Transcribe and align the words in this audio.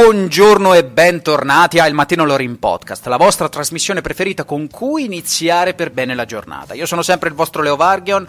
Buongiorno 0.00 0.74
e 0.74 0.84
bentornati 0.84 1.80
a 1.80 1.88
Il 1.88 1.92
Mattino 1.92 2.24
Lorin 2.24 2.60
Podcast, 2.60 3.04
la 3.06 3.16
vostra 3.16 3.48
trasmissione 3.48 4.00
preferita 4.00 4.44
con 4.44 4.68
cui 4.68 5.04
iniziare 5.04 5.74
per 5.74 5.90
bene 5.90 6.14
la 6.14 6.24
giornata. 6.24 6.74
Io 6.74 6.86
sono 6.86 7.02
sempre 7.02 7.30
il 7.30 7.34
vostro 7.34 7.62
Leo 7.62 7.74
Vargion 7.74 8.24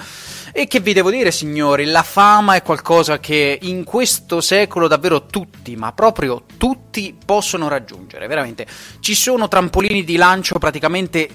e 0.51 0.65
che 0.65 0.79
vi 0.79 0.93
devo 0.93 1.11
dire 1.11 1.29
signori, 1.29 1.85
la 1.85 2.01
fama 2.01 2.55
è 2.55 2.63
qualcosa 2.63 3.19
che 3.19 3.59
in 3.61 3.83
questo 3.83 4.41
secolo 4.41 4.87
davvero 4.87 5.27
tutti, 5.27 5.75
ma 5.75 5.91
proprio 5.91 6.41
tutti 6.57 7.15
possono 7.23 7.67
raggiungere, 7.67 8.25
veramente. 8.25 8.65
Ci 8.99 9.13
sono 9.13 9.47
trampolini 9.47 10.03
di 10.03 10.15
lancio 10.15 10.57
praticamente 10.57 11.29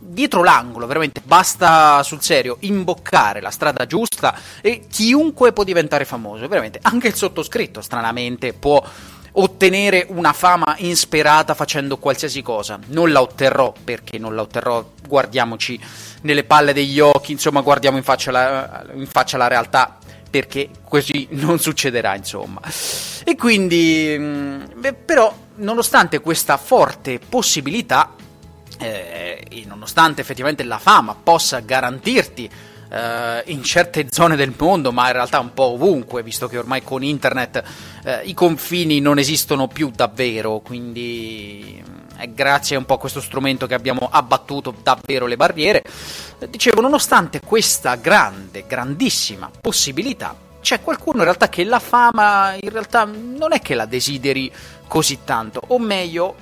dietro 0.00 0.42
l'angolo, 0.42 0.86
veramente 0.86 1.22
basta 1.24 2.02
sul 2.02 2.20
serio 2.20 2.56
imboccare 2.60 3.40
la 3.40 3.50
strada 3.50 3.86
giusta 3.86 4.36
e 4.60 4.86
chiunque 4.90 5.52
può 5.52 5.62
diventare 5.62 6.04
famoso, 6.04 6.48
veramente 6.48 6.80
anche 6.82 7.06
il 7.06 7.14
sottoscritto 7.14 7.80
stranamente 7.80 8.52
può 8.52 8.82
ottenere 9.40 10.06
una 10.08 10.32
fama 10.32 10.74
insperata 10.78 11.54
facendo 11.54 11.98
qualsiasi 11.98 12.42
cosa. 12.42 12.78
Non 12.88 13.12
la 13.12 13.20
otterrò 13.20 13.72
perché 13.82 14.18
non 14.18 14.34
la 14.34 14.42
otterrò, 14.42 14.84
guardiamoci 15.06 15.78
nelle 16.22 16.44
palle 16.44 16.72
degli 16.72 17.00
occhi, 17.00 17.32
insomma 17.32 17.60
guardiamo 17.60 17.96
in 17.96 18.02
faccia 18.02 18.30
la, 18.30 18.84
in 18.94 19.06
faccia 19.06 19.36
la 19.36 19.46
realtà 19.48 19.98
perché 20.30 20.70
così 20.84 21.26
non 21.30 21.58
succederà, 21.58 22.14
insomma. 22.14 22.60
E 23.24 23.34
quindi, 23.36 24.14
mm, 24.18 24.62
però, 25.04 25.34
nonostante 25.56 26.20
questa 26.20 26.56
forte 26.56 27.18
possibilità, 27.18 28.14
eh, 28.78 29.44
e 29.48 29.64
nonostante 29.66 30.20
effettivamente 30.20 30.62
la 30.64 30.78
fama 30.78 31.16
possa 31.20 31.60
garantirti 31.60 32.50
Uh, 32.90 33.42
in 33.50 33.62
certe 33.62 34.06
zone 34.10 34.34
del 34.34 34.54
mondo, 34.56 34.92
ma 34.92 35.08
in 35.08 35.12
realtà 35.12 35.40
un 35.40 35.52
po' 35.52 35.72
ovunque, 35.74 36.22
visto 36.22 36.48
che 36.48 36.56
ormai 36.56 36.82
con 36.82 37.02
internet 37.02 37.62
uh, 38.04 38.10
i 38.26 38.32
confini 38.32 38.98
non 38.98 39.18
esistono 39.18 39.68
più 39.68 39.90
davvero, 39.90 40.60
quindi 40.60 41.84
è 42.16 42.26
grazie 42.30 42.76
un 42.76 42.86
po' 42.86 42.94
a 42.94 42.98
questo 42.98 43.20
strumento 43.20 43.66
che 43.66 43.74
abbiamo 43.74 44.08
abbattuto 44.10 44.74
davvero 44.82 45.26
le 45.26 45.36
barriere. 45.36 45.82
Dicevo, 46.48 46.80
nonostante 46.80 47.40
questa 47.40 47.94
grande, 47.96 48.64
grandissima 48.66 49.50
possibilità, 49.60 50.34
c'è 50.60 50.80
qualcuno 50.80 51.18
in 51.18 51.24
realtà 51.24 51.48
che 51.48 51.64
la 51.64 51.78
fama 51.78 52.54
in 52.58 52.70
realtà 52.70 53.04
non 53.04 53.52
è 53.52 53.60
che 53.60 53.74
la 53.74 53.86
desideri 53.86 54.50
così 54.86 55.18
tanto, 55.24 55.60
o 55.68 55.78
meglio, 55.78 56.34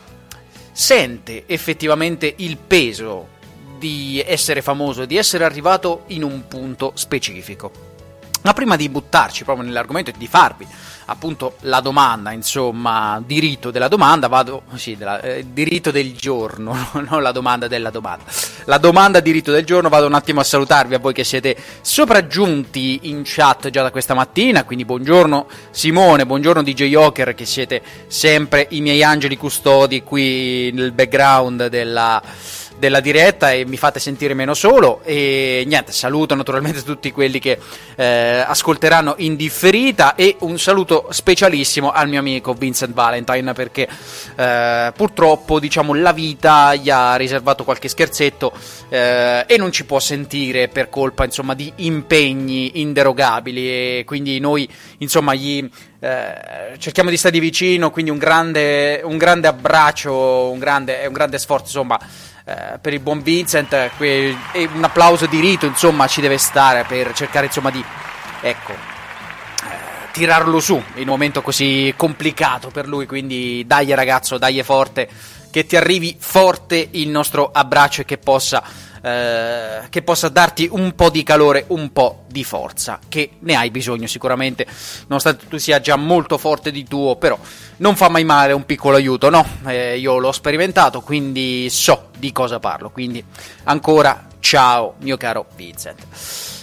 sente 0.72 1.44
effettivamente 1.46 2.32
il 2.36 2.56
peso 2.56 3.34
di 3.78 4.22
essere 4.24 4.62
famoso, 4.62 5.04
di 5.04 5.16
essere 5.16 5.44
arrivato 5.44 6.04
in 6.08 6.22
un 6.22 6.46
punto 6.48 6.92
specifico. 6.94 7.94
Ma 8.42 8.52
prima 8.52 8.76
di 8.76 8.88
buttarci 8.88 9.44
proprio 9.44 9.66
nell'argomento 9.66 10.10
e 10.10 10.14
di 10.16 10.28
farvi 10.28 10.66
appunto 11.06 11.56
la 11.60 11.80
domanda, 11.80 12.32
insomma, 12.32 13.22
diritto 13.24 13.70
della 13.70 13.88
domanda, 13.88 14.28
vado, 14.28 14.62
sì, 14.74 14.96
della, 14.96 15.20
eh, 15.20 15.46
diritto 15.52 15.90
del 15.90 16.14
giorno, 16.16 16.88
non 17.08 17.22
la 17.22 17.32
domanda 17.32 17.68
della 17.68 17.90
domanda. 17.90 18.24
La 18.64 18.78
domanda 18.78 19.20
diritto 19.20 19.52
del 19.52 19.64
giorno, 19.64 19.88
vado 19.88 20.06
un 20.06 20.14
attimo 20.14 20.40
a 20.40 20.44
salutarvi 20.44 20.94
a 20.94 20.98
voi 20.98 21.12
che 21.12 21.24
siete 21.24 21.56
sopraggiunti 21.80 23.00
in 23.02 23.22
chat 23.24 23.70
già 23.70 23.82
da 23.82 23.90
questa 23.90 24.14
mattina, 24.14 24.64
quindi 24.64 24.84
buongiorno 24.84 25.46
Simone, 25.70 26.26
buongiorno 26.26 26.62
DJ 26.62 26.84
Joker 26.84 27.34
che 27.34 27.44
siete 27.44 27.82
sempre 28.08 28.66
i 28.70 28.80
miei 28.80 29.02
angeli 29.02 29.36
custodi 29.36 30.02
qui 30.02 30.70
nel 30.72 30.92
background 30.92 31.68
della 31.68 32.20
della 32.78 33.00
diretta 33.00 33.52
e 33.52 33.64
mi 33.64 33.76
fate 33.76 34.00
sentire 34.00 34.34
meno 34.34 34.54
solo. 34.54 35.00
E 35.04 35.64
niente, 35.66 35.92
saluto 35.92 36.34
naturalmente 36.34 36.82
tutti 36.84 37.12
quelli 37.12 37.38
che 37.38 37.58
eh, 37.96 38.44
ascolteranno 38.46 39.14
in 39.18 39.36
differita 39.36 40.14
e 40.14 40.36
un 40.40 40.58
saluto 40.58 41.08
specialissimo 41.10 41.90
al 41.90 42.08
mio 42.08 42.18
amico 42.18 42.54
Vincent 42.54 42.92
Valentine 42.92 43.52
perché 43.52 43.88
eh, 44.36 44.92
purtroppo 44.94 45.58
diciamo 45.58 45.94
la 45.94 46.12
vita 46.12 46.74
gli 46.74 46.90
ha 46.90 47.16
riservato 47.16 47.64
qualche 47.64 47.88
scherzetto 47.88 48.52
eh, 48.88 49.44
e 49.46 49.56
non 49.56 49.72
ci 49.72 49.84
può 49.84 49.98
sentire 49.98 50.68
per 50.68 50.88
colpa 50.88 51.24
insomma 51.24 51.54
di 51.54 51.72
impegni 51.76 52.80
inderogabili. 52.80 53.68
E 53.68 54.02
quindi 54.06 54.38
noi 54.38 54.68
insomma 54.98 55.34
gli 55.34 55.68
eh, 55.98 56.76
cerchiamo 56.78 57.10
di 57.10 57.16
stargli 57.16 57.40
vicino 57.40 57.90
quindi 57.90 58.10
un 58.10 58.18
grande, 58.18 59.00
un 59.02 59.16
grande 59.16 59.48
abbraccio 59.48 60.50
un 60.50 60.58
grande, 60.58 61.06
un 61.06 61.12
grande 61.12 61.38
sforzo 61.38 61.64
insomma 61.64 61.98
eh, 62.48 62.78
per 62.80 62.92
il 62.92 63.00
buon 63.00 63.22
Vincent 63.22 63.90
que- 63.96 64.36
e 64.52 64.68
un 64.72 64.84
applauso 64.84 65.26
di 65.26 65.40
rito 65.40 65.66
insomma 65.66 66.06
ci 66.06 66.20
deve 66.20 66.38
stare 66.38 66.84
per 66.86 67.12
cercare 67.12 67.46
insomma 67.46 67.70
di 67.70 67.84
ecco 68.40 68.70
eh, 68.72 70.10
tirarlo 70.12 70.60
su 70.60 70.80
in 70.94 71.02
un 71.02 71.08
momento 71.08 71.42
così 71.42 71.92
complicato 71.96 72.70
per 72.70 72.86
lui. 72.86 73.04
Quindi 73.06 73.64
dai 73.66 73.92
ragazzo 73.94 74.38
dai 74.38 74.62
forte 74.62 75.08
che 75.50 75.66
ti 75.66 75.74
arrivi 75.74 76.16
forte 76.18 76.88
il 76.92 77.08
nostro 77.08 77.50
abbraccio 77.52 78.02
e 78.02 78.04
che 78.04 78.18
possa 78.18 78.62
eh, 79.02 79.86
che 79.88 80.02
possa 80.02 80.28
darti 80.28 80.68
un 80.70 80.94
po' 80.94 81.10
di 81.10 81.22
calore, 81.22 81.64
un 81.68 81.92
po' 81.92 82.24
di 82.26 82.42
forza, 82.42 82.98
che 83.08 83.30
ne 83.40 83.54
hai 83.54 83.70
bisogno 83.70 84.08
sicuramente, 84.08 84.66
nonostante 85.06 85.46
tu 85.46 85.58
sia 85.58 85.80
già 85.80 85.94
molto 85.94 86.38
forte 86.38 86.72
di 86.72 86.84
tuo, 86.84 87.14
però 87.14 87.38
non 87.78 87.96
fa 87.96 88.08
mai 88.08 88.24
male 88.24 88.52
un 88.52 88.64
piccolo 88.64 88.96
aiuto, 88.96 89.28
no? 89.30 89.44
Eh, 89.66 89.98
io 89.98 90.18
l'ho 90.18 90.32
sperimentato, 90.32 91.00
quindi 91.00 91.68
so 91.70 92.10
di 92.16 92.32
cosa 92.32 92.58
parlo, 92.58 92.90
quindi 92.90 93.22
ancora 93.64 94.26
ciao 94.40 94.94
mio 95.00 95.16
caro 95.16 95.46
Vincent. 95.54 96.06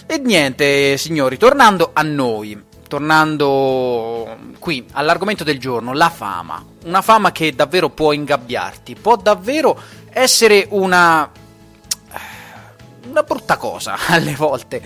E 0.06 0.18
niente, 0.18 0.96
signori, 0.96 1.36
tornando 1.36 1.90
a 1.92 2.02
noi, 2.02 2.62
tornando 2.88 4.36
qui 4.58 4.86
all'argomento 4.92 5.44
del 5.44 5.58
giorno, 5.58 5.92
la 5.94 6.10
fama. 6.10 6.64
Una 6.84 7.02
fama 7.02 7.32
che 7.32 7.54
davvero 7.54 7.90
può 7.90 8.12
ingabbiarti, 8.12 8.96
può 8.96 9.16
davvero 9.16 9.80
essere 10.10 10.66
una 10.70 11.30
una 13.08 13.22
brutta 13.22 13.56
cosa 13.56 13.96
alle 14.08 14.34
volte. 14.34 14.82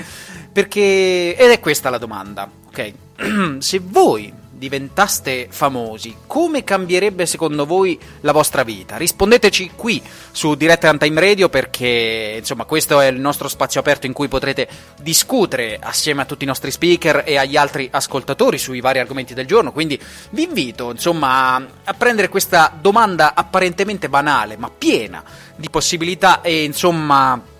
Perché. 0.53 1.37
Ed 1.37 1.51
è 1.51 1.61
questa 1.61 1.91
la 1.91 1.99
domanda, 1.99 2.49
ok? 2.67 3.59
Se 3.59 3.81
voi 3.83 4.33
diventaste 4.59 5.47
famosi, 5.49 6.17
come 6.27 6.65
cambierebbe 6.65 7.25
secondo 7.25 7.65
voi 7.65 7.99
la 8.21 8.33
vostra 8.33 8.65
vita? 8.65 8.97
Rispondeteci 8.97 9.71
qui 9.77 10.03
su 10.33 10.55
Diretta 10.55 10.95
Time 10.97 11.21
Radio 11.21 11.49
perché 11.49 12.37
insomma 12.39 12.65
questo 12.65 13.01
è 13.01 13.07
il 13.07 13.21
nostro 13.21 13.49
spazio 13.49 13.81
aperto 13.81 14.07
in 14.07 14.13
cui 14.13 14.29
potrete 14.29 14.69
discutere 15.01 15.79
assieme 15.81 16.23
a 16.23 16.25
tutti 16.25 16.45
i 16.45 16.47
nostri 16.47 16.71
speaker 16.71 17.23
e 17.25 17.37
agli 17.37 17.57
altri 17.57 17.89
ascoltatori 17.91 18.59
sui 18.59 18.81
vari 18.81 18.99
argomenti 18.99 19.33
del 19.33 19.47
giorno, 19.47 19.73
quindi 19.73 19.99
vi 20.31 20.43
invito 20.43 20.91
insomma 20.91 21.55
a 21.55 21.95
prendere 21.95 22.29
questa 22.29 22.77
domanda 22.79 23.35
apparentemente 23.35 24.09
banale 24.09 24.57
ma 24.57 24.71
piena 24.77 25.23
di 25.57 25.71
possibilità 25.71 26.41
e 26.41 26.65
insomma 26.65 27.57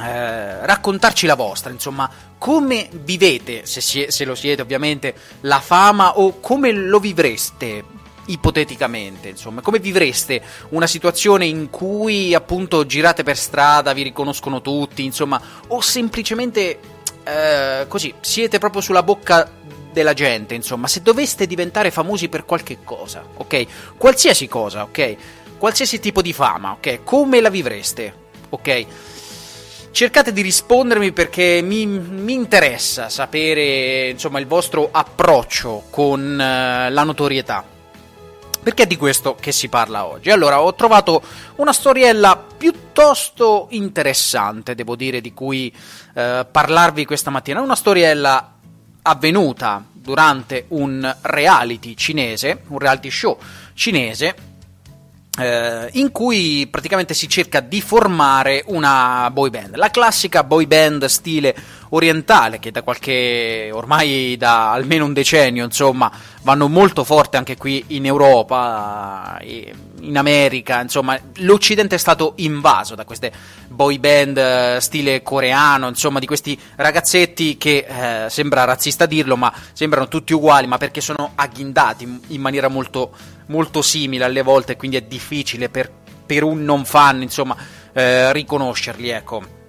eh, 0.00 0.66
raccontarci 0.66 1.26
la 1.26 1.34
vostra, 1.36 1.70
insomma, 1.70 2.10
come 2.38 2.88
vivete, 2.92 3.64
se, 3.66 3.80
sie- 3.80 4.10
se 4.10 4.24
lo 4.24 4.34
siete 4.34 4.62
ovviamente, 4.62 5.14
la 5.42 5.60
fama 5.60 6.18
o 6.18 6.40
come 6.40 6.72
lo 6.72 6.98
vivreste 6.98 7.84
ipoteticamente, 8.26 9.28
insomma, 9.28 9.60
come 9.60 9.78
vivreste 9.78 10.42
una 10.70 10.86
situazione 10.86 11.46
in 11.46 11.68
cui 11.70 12.34
appunto 12.34 12.86
girate 12.86 13.22
per 13.22 13.36
strada, 13.36 13.92
vi 13.92 14.02
riconoscono 14.02 14.60
tutti, 14.62 15.04
insomma, 15.04 15.40
o 15.68 15.80
semplicemente 15.80 16.78
eh, 17.22 17.84
così 17.86 18.12
siete 18.20 18.58
proprio 18.58 18.80
sulla 18.80 19.02
bocca 19.02 19.48
della 19.92 20.12
gente, 20.14 20.54
insomma, 20.54 20.88
se 20.88 21.02
doveste 21.02 21.46
diventare 21.46 21.90
famosi 21.90 22.28
per 22.28 22.44
qualche 22.44 22.78
cosa, 22.82 23.22
ok? 23.36 23.66
Qualsiasi 23.96 24.48
cosa, 24.48 24.82
ok? 24.82 25.16
Qualsiasi 25.56 26.00
tipo 26.00 26.20
di 26.20 26.32
fama, 26.32 26.72
ok? 26.72 27.04
Come 27.04 27.40
la 27.40 27.48
vivreste, 27.50 28.12
ok? 28.48 28.86
Cercate 29.94 30.32
di 30.32 30.42
rispondermi 30.42 31.12
perché 31.12 31.60
mi, 31.62 31.86
mi 31.86 32.32
interessa 32.32 33.08
sapere, 33.08 34.08
insomma, 34.08 34.40
il 34.40 34.46
vostro 34.48 34.88
approccio 34.90 35.84
con 35.88 36.20
uh, 36.20 36.92
la 36.92 37.02
notorietà. 37.04 37.64
Perché 38.60 38.82
è 38.82 38.86
di 38.88 38.96
questo 38.96 39.36
che 39.36 39.52
si 39.52 39.68
parla 39.68 40.04
oggi? 40.04 40.32
Allora, 40.32 40.62
ho 40.62 40.74
trovato 40.74 41.22
una 41.56 41.72
storiella 41.72 42.44
piuttosto 42.58 43.68
interessante, 43.70 44.74
devo 44.74 44.96
dire, 44.96 45.20
di 45.20 45.32
cui 45.32 45.72
uh, 45.72 46.44
parlarvi 46.50 47.04
questa 47.04 47.30
mattina. 47.30 47.60
Una 47.60 47.76
storiella 47.76 48.52
avvenuta 49.00 49.84
durante 49.92 50.64
un 50.70 51.16
reality 51.20 51.94
cinese, 51.94 52.64
un 52.66 52.80
reality 52.80 53.10
show 53.10 53.38
cinese, 53.74 54.53
eh, 55.38 55.88
in 55.92 56.12
cui 56.12 56.66
praticamente 56.70 57.14
si 57.14 57.28
cerca 57.28 57.60
di 57.60 57.80
formare 57.80 58.62
una 58.66 59.28
boy 59.32 59.50
band, 59.50 59.76
la 59.76 59.90
classica 59.90 60.44
boy 60.44 60.66
band 60.66 61.04
stile 61.06 61.54
orientale 61.94 62.58
che 62.58 62.70
da 62.70 62.82
qualche 62.82 63.70
ormai 63.72 64.36
da 64.36 64.72
almeno 64.72 65.04
un 65.04 65.12
decennio, 65.12 65.64
insomma, 65.64 66.10
vanno 66.42 66.68
molto 66.68 67.04
forte 67.04 67.36
anche 67.36 67.56
qui 67.56 67.84
in 67.88 68.04
Europa, 68.04 69.38
in 69.42 70.18
America, 70.18 70.80
insomma, 70.80 71.18
l'Occidente 71.36 71.94
è 71.94 71.98
stato 71.98 72.34
invaso 72.36 72.94
da 72.94 73.04
queste 73.04 73.32
boy 73.68 73.98
band 73.98 74.36
eh, 74.36 74.78
stile 74.80 75.22
coreano, 75.22 75.88
insomma, 75.88 76.18
di 76.18 76.26
questi 76.26 76.58
ragazzetti 76.76 77.56
che 77.56 77.86
eh, 77.86 78.30
sembra 78.30 78.64
razzista 78.64 79.06
dirlo, 79.06 79.36
ma 79.36 79.52
sembrano 79.72 80.08
tutti 80.08 80.32
uguali, 80.32 80.66
ma 80.66 80.78
perché 80.78 81.00
sono 81.00 81.32
agghindati 81.34 82.20
in 82.28 82.40
maniera 82.40 82.68
molto 82.68 83.12
molto 83.46 83.82
simile 83.82 84.24
alle 84.24 84.42
volte, 84.42 84.76
quindi 84.76 84.96
è 84.96 85.02
difficile 85.02 85.68
per, 85.68 85.90
per 86.24 86.42
un 86.42 86.64
non 86.64 86.84
fan, 86.84 87.22
insomma, 87.22 87.56
eh, 87.92 88.32
riconoscerli, 88.32 89.08
ecco. 89.10 89.62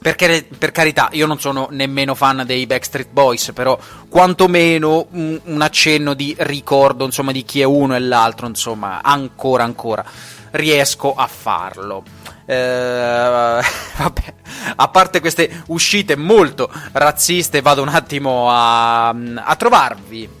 Perché, 0.00 0.48
per 0.56 0.70
carità, 0.70 1.10
io 1.12 1.26
non 1.26 1.38
sono 1.38 1.68
nemmeno 1.70 2.14
fan 2.14 2.44
dei 2.46 2.66
Backstreet 2.66 3.10
Boys, 3.10 3.52
però 3.52 3.78
quantomeno 4.08 5.06
un, 5.10 5.38
un 5.44 5.60
accenno 5.60 6.14
di 6.14 6.34
ricordo, 6.38 7.04
insomma, 7.04 7.32
di 7.32 7.44
chi 7.44 7.60
è 7.60 7.64
uno 7.64 7.94
e 7.94 7.98
l'altro, 7.98 8.46
insomma, 8.46 9.00
ancora, 9.02 9.64
ancora 9.64 10.04
riesco 10.52 11.14
a 11.14 11.26
farlo. 11.26 12.02
Eh, 12.46 13.60
vabbè, 13.98 14.34
a 14.76 14.88
parte 14.88 15.20
queste 15.20 15.64
uscite 15.66 16.16
molto 16.16 16.72
razziste, 16.92 17.60
vado 17.60 17.82
un 17.82 17.88
attimo 17.88 18.50
a, 18.50 19.08
a 19.08 19.56
trovarvi 19.56 20.38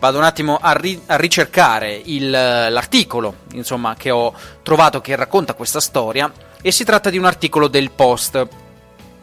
vado 0.00 0.18
un 0.18 0.24
attimo 0.24 0.58
a, 0.60 0.72
ri- 0.72 1.00
a 1.06 1.16
ricercare 1.16 2.00
il, 2.04 2.28
l'articolo 2.30 3.36
insomma, 3.52 3.94
che 3.94 4.10
ho 4.10 4.34
trovato 4.62 5.00
che 5.00 5.14
racconta 5.14 5.54
questa 5.54 5.78
storia 5.78 6.32
e 6.62 6.70
si 6.72 6.84
tratta 6.84 7.10
di 7.10 7.18
un 7.18 7.24
articolo 7.24 7.68
del 7.68 7.90
Post. 7.90 8.48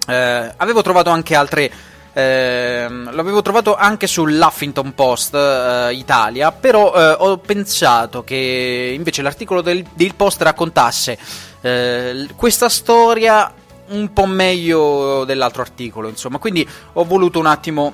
Eh, 0.08 0.54
avevo 0.58 0.82
trovato 0.82 1.10
anche 1.10 1.36
altre 1.36 1.72
eh, 2.18 2.88
l'avevo 2.90 3.44
trovato 3.44 3.76
anche 3.76 4.08
sull'Huffington 4.08 4.96
Post 4.96 5.36
eh, 5.36 5.94
Italia, 5.94 6.52
però 6.52 6.92
eh, 6.96 7.16
ho 7.20 7.38
pensato 7.38 8.24
che 8.24 8.94
invece 8.96 9.22
l'articolo 9.22 9.62
del, 9.62 9.86
del 9.94 10.16
Post 10.16 10.42
raccontasse 10.42 11.16
eh, 11.62 12.28
questa 12.36 12.70
storia 12.70 13.54
un 13.90 14.12
po' 14.14 14.26
meglio 14.26 15.26
dell'altro 15.26 15.62
articolo, 15.62 16.08
insomma, 16.08 16.40
quindi 16.40 16.68
ho 16.94 17.04
voluto 17.04 17.38
un 17.38 17.46
attimo 17.46 17.94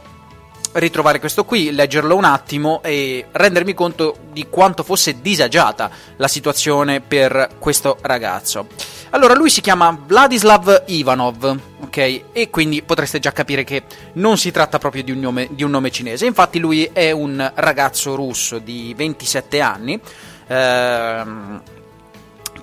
ritrovare 0.74 1.20
questo 1.20 1.46
qui, 1.46 1.72
leggerlo 1.72 2.16
un 2.16 2.24
attimo 2.24 2.82
e 2.84 3.26
rendermi 3.32 3.74
conto 3.74 4.18
di 4.32 4.48
quanto 4.50 4.84
fosse 4.84 5.22
disagiata 5.22 5.90
la 6.18 6.28
situazione 6.28 7.02
per 7.02 7.50
questo 7.60 7.98
ragazzo. 8.02 8.68
Allora, 9.12 9.36
lui 9.36 9.52
si 9.52 9.62
chiama 9.62 9.96
Vladislav 10.06 10.84
Ivanov, 10.88 11.58
ok? 11.82 12.22
E 12.32 12.50
quindi 12.50 12.82
potreste 12.82 13.20
già 13.20 13.32
capire 13.32 13.64
che 13.64 13.84
non 14.14 14.38
si 14.38 14.50
tratta 14.50 14.80
proprio 14.80 15.04
di 15.04 15.12
un 15.12 15.20
nome, 15.20 15.50
di 15.52 15.64
un 15.64 15.70
nome 15.70 15.92
cinese. 15.92 16.26
Infatti, 16.26 16.58
lui 16.58 16.90
è 16.92 17.12
un 17.12 17.52
ragazzo 17.56 18.16
russo 18.16 18.58
di 18.58 18.92
27 18.98 19.62
anni. 19.62 20.00
Ehm, 20.48 21.62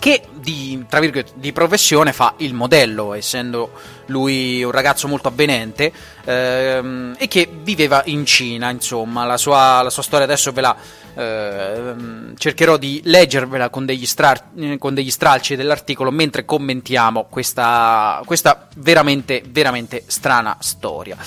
che 0.01 0.23
di, 0.33 0.85
tra 0.89 0.99
virgolette, 0.99 1.33
di 1.35 1.53
professione 1.53 2.13
fa 2.13 2.35
il 2.39 2.55
modello, 2.55 3.13
essendo 3.13 3.71
lui 4.07 4.65
un 4.65 4.71
ragazzo 4.71 5.07
molto 5.07 5.29
avvenente 5.29 5.93
ehm, 6.25 7.15
e 7.19 7.29
che 7.29 7.49
viveva 7.63 8.03
in 8.07 8.25
Cina, 8.25 8.71
insomma, 8.71 9.27
la 9.27 9.37
sua, 9.37 9.83
la 9.83 9.91
sua 9.91 10.03
storia 10.03 10.25
adesso 10.25 10.53
ve 10.53 10.61
la 10.63 10.77
ehm, 11.15 12.35
cercherò 12.37 12.79
di 12.79 13.03
leggervela 13.05 13.69
con 13.69 13.85
degli, 13.85 14.07
stra- 14.07 14.51
con 14.79 14.95
degli, 14.95 15.11
stralci 15.11 15.55
dell'articolo 15.55 16.11
mentre 16.11 16.47
commentiamo 16.47 17.27
questa, 17.29 18.23
questa 18.25 18.69
veramente, 18.77 19.43
veramente 19.47 20.05
strana 20.07 20.57
storia. 20.61 21.19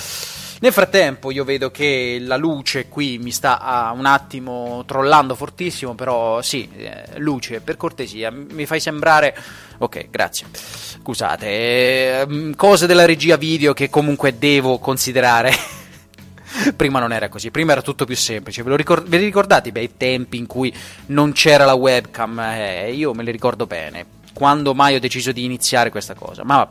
Nel 0.64 0.72
frattempo 0.72 1.30
io 1.30 1.44
vedo 1.44 1.70
che 1.70 2.16
la 2.18 2.38
luce 2.38 2.88
qui 2.88 3.18
mi 3.18 3.32
sta 3.32 3.90
uh, 3.92 3.98
un 3.98 4.06
attimo 4.06 4.82
trollando 4.86 5.34
fortissimo, 5.34 5.94
però 5.94 6.40
sì, 6.40 6.66
eh, 6.74 7.04
luce, 7.18 7.60
per 7.60 7.76
cortesia, 7.76 8.30
mi 8.30 8.64
fai 8.64 8.80
sembrare... 8.80 9.36
Ok, 9.76 10.08
grazie. 10.08 10.46
Scusate, 10.54 11.46
eh, 11.46 12.52
cose 12.56 12.86
della 12.86 13.04
regia 13.04 13.36
video 13.36 13.74
che 13.74 13.90
comunque 13.90 14.38
devo 14.38 14.78
considerare. 14.78 15.52
prima 16.74 16.98
non 16.98 17.12
era 17.12 17.28
così, 17.28 17.50
prima 17.50 17.72
era 17.72 17.82
tutto 17.82 18.06
più 18.06 18.16
semplice. 18.16 18.62
Ve 18.62 18.70
lo 18.70 18.76
ricord- 18.76 19.06
ve 19.06 19.18
li 19.18 19.24
ricordate 19.26 19.68
i 19.68 19.72
bei 19.72 19.98
tempi 19.98 20.38
in 20.38 20.46
cui 20.46 20.74
non 21.08 21.32
c'era 21.32 21.66
la 21.66 21.74
webcam? 21.74 22.38
Eh, 22.38 22.90
io 22.94 23.12
me 23.12 23.22
li 23.22 23.32
ricordo 23.32 23.66
bene 23.66 24.22
quando 24.32 24.74
mai 24.74 24.96
ho 24.96 25.00
deciso 25.00 25.30
di 25.30 25.44
iniziare 25.44 25.90
questa 25.90 26.14
cosa. 26.14 26.42
Ma 26.42 26.68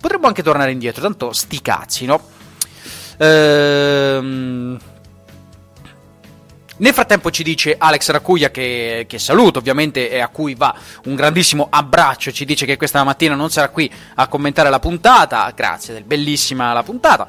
potremmo 0.00 0.28
anche 0.28 0.42
tornare 0.42 0.70
indietro, 0.72 1.02
tanto 1.02 1.32
sti 1.32 1.60
cazzi, 1.60 2.04
no? 2.06 2.31
Ehm. 3.18 4.78
Nel 6.82 6.94
frattempo 6.94 7.30
ci 7.30 7.44
dice 7.44 7.76
Alex 7.78 8.10
Racuglia 8.10 8.50
che, 8.50 9.04
che 9.06 9.18
saluto 9.20 9.60
ovviamente 9.60 10.10
e 10.10 10.18
a 10.18 10.26
cui 10.26 10.54
va 10.54 10.74
un 11.04 11.14
grandissimo 11.14 11.68
abbraccio, 11.70 12.32
ci 12.32 12.44
dice 12.44 12.66
che 12.66 12.76
questa 12.76 13.04
mattina 13.04 13.36
non 13.36 13.50
sarà 13.50 13.68
qui 13.68 13.88
a 14.16 14.26
commentare 14.26 14.68
la 14.68 14.80
puntata, 14.80 15.52
grazie, 15.54 16.00
bellissima 16.00 16.72
la 16.72 16.82
puntata, 16.82 17.28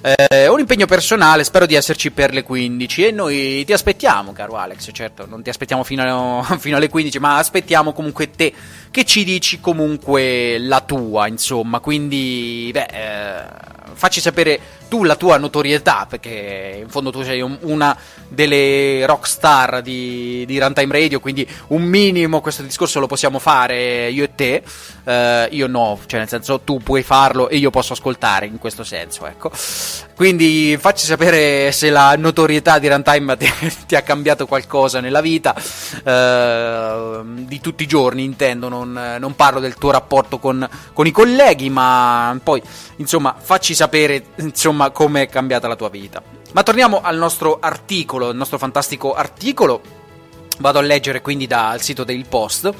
eh, 0.00 0.46
un 0.46 0.60
impegno 0.60 0.86
personale, 0.86 1.44
spero 1.44 1.66
di 1.66 1.74
esserci 1.74 2.10
per 2.10 2.32
le 2.32 2.42
15 2.42 3.04
e 3.04 3.10
noi 3.10 3.64
ti 3.66 3.72
aspettiamo 3.74 4.32
caro 4.32 4.56
Alex, 4.56 4.88
certo 4.92 5.26
non 5.26 5.42
ti 5.42 5.50
aspettiamo 5.50 5.84
fino, 5.84 6.40
a, 6.40 6.56
fino 6.56 6.76
alle 6.76 6.88
15 6.88 7.18
ma 7.18 7.36
aspettiamo 7.36 7.92
comunque 7.92 8.30
te 8.30 8.50
che 8.90 9.04
ci 9.04 9.24
dici 9.24 9.60
comunque 9.60 10.58
la 10.58 10.80
tua 10.80 11.26
insomma, 11.26 11.80
quindi 11.80 12.70
beh... 12.72 12.86
Eh, 12.86 13.74
facci 13.96 14.20
sapere 14.20 14.60
tu 14.88 15.02
la 15.02 15.16
tua 15.16 15.36
notorietà, 15.38 16.06
perché 16.08 16.80
in 16.82 16.88
fondo 16.88 17.10
tu 17.10 17.22
sei 17.22 17.40
un, 17.40 17.56
una 17.62 17.96
delle 18.28 19.04
rockstar 19.06 19.82
di, 19.82 20.44
di 20.46 20.58
Runtime 20.60 20.92
Radio, 20.92 21.18
quindi 21.18 21.48
un 21.68 21.82
minimo 21.82 22.40
questo 22.40 22.62
discorso 22.62 23.00
lo 23.00 23.06
possiamo 23.06 23.38
fare 23.38 24.10
io 24.10 24.24
e 24.24 24.34
te, 24.34 24.62
uh, 25.04 25.52
io 25.54 25.66
no, 25.66 25.98
cioè 26.06 26.20
nel 26.20 26.28
senso 26.28 26.60
tu 26.60 26.78
puoi 26.78 27.02
farlo 27.02 27.48
e 27.48 27.56
io 27.56 27.70
posso 27.70 27.94
ascoltare 27.94 28.46
in 28.46 28.58
questo 28.58 28.84
senso, 28.84 29.26
ecco. 29.26 29.50
Quindi 30.14 30.78
facci 30.80 31.04
sapere 31.04 31.72
se 31.72 31.90
la 31.90 32.14
notorietà 32.16 32.78
di 32.78 32.88
Runtime 32.88 33.36
ti, 33.36 33.50
ti 33.86 33.96
ha 33.96 34.02
cambiato 34.02 34.46
qualcosa 34.46 35.00
nella 35.00 35.20
vita, 35.20 35.54
uh, 35.54 37.24
di 37.24 37.60
tutti 37.60 37.82
i 37.82 37.86
giorni 37.86 38.24
intendo, 38.24 38.68
non, 38.68 39.16
non 39.18 39.34
parlo 39.34 39.58
del 39.58 39.74
tuo 39.74 39.90
rapporto 39.90 40.38
con, 40.38 40.66
con 40.92 41.06
i 41.06 41.10
colleghi, 41.10 41.70
ma 41.70 42.38
poi 42.42 42.62
insomma 42.96 43.34
facci 43.38 43.74
sapere 43.74 43.85
insomma 43.88 44.22
insomma 44.36 44.90
come 44.90 45.22
è 45.22 45.28
cambiata 45.28 45.68
la 45.68 45.76
tua 45.76 45.88
vita. 45.88 46.22
Ma 46.52 46.62
torniamo 46.62 47.00
al 47.02 47.16
nostro 47.16 47.58
articolo, 47.60 48.30
il 48.30 48.36
nostro 48.36 48.58
fantastico 48.58 49.14
articolo. 49.14 49.80
Vado 50.58 50.78
a 50.78 50.82
leggere 50.82 51.20
quindi 51.20 51.46
dal 51.46 51.80
sito 51.82 52.04
del 52.04 52.26
Post 52.28 52.72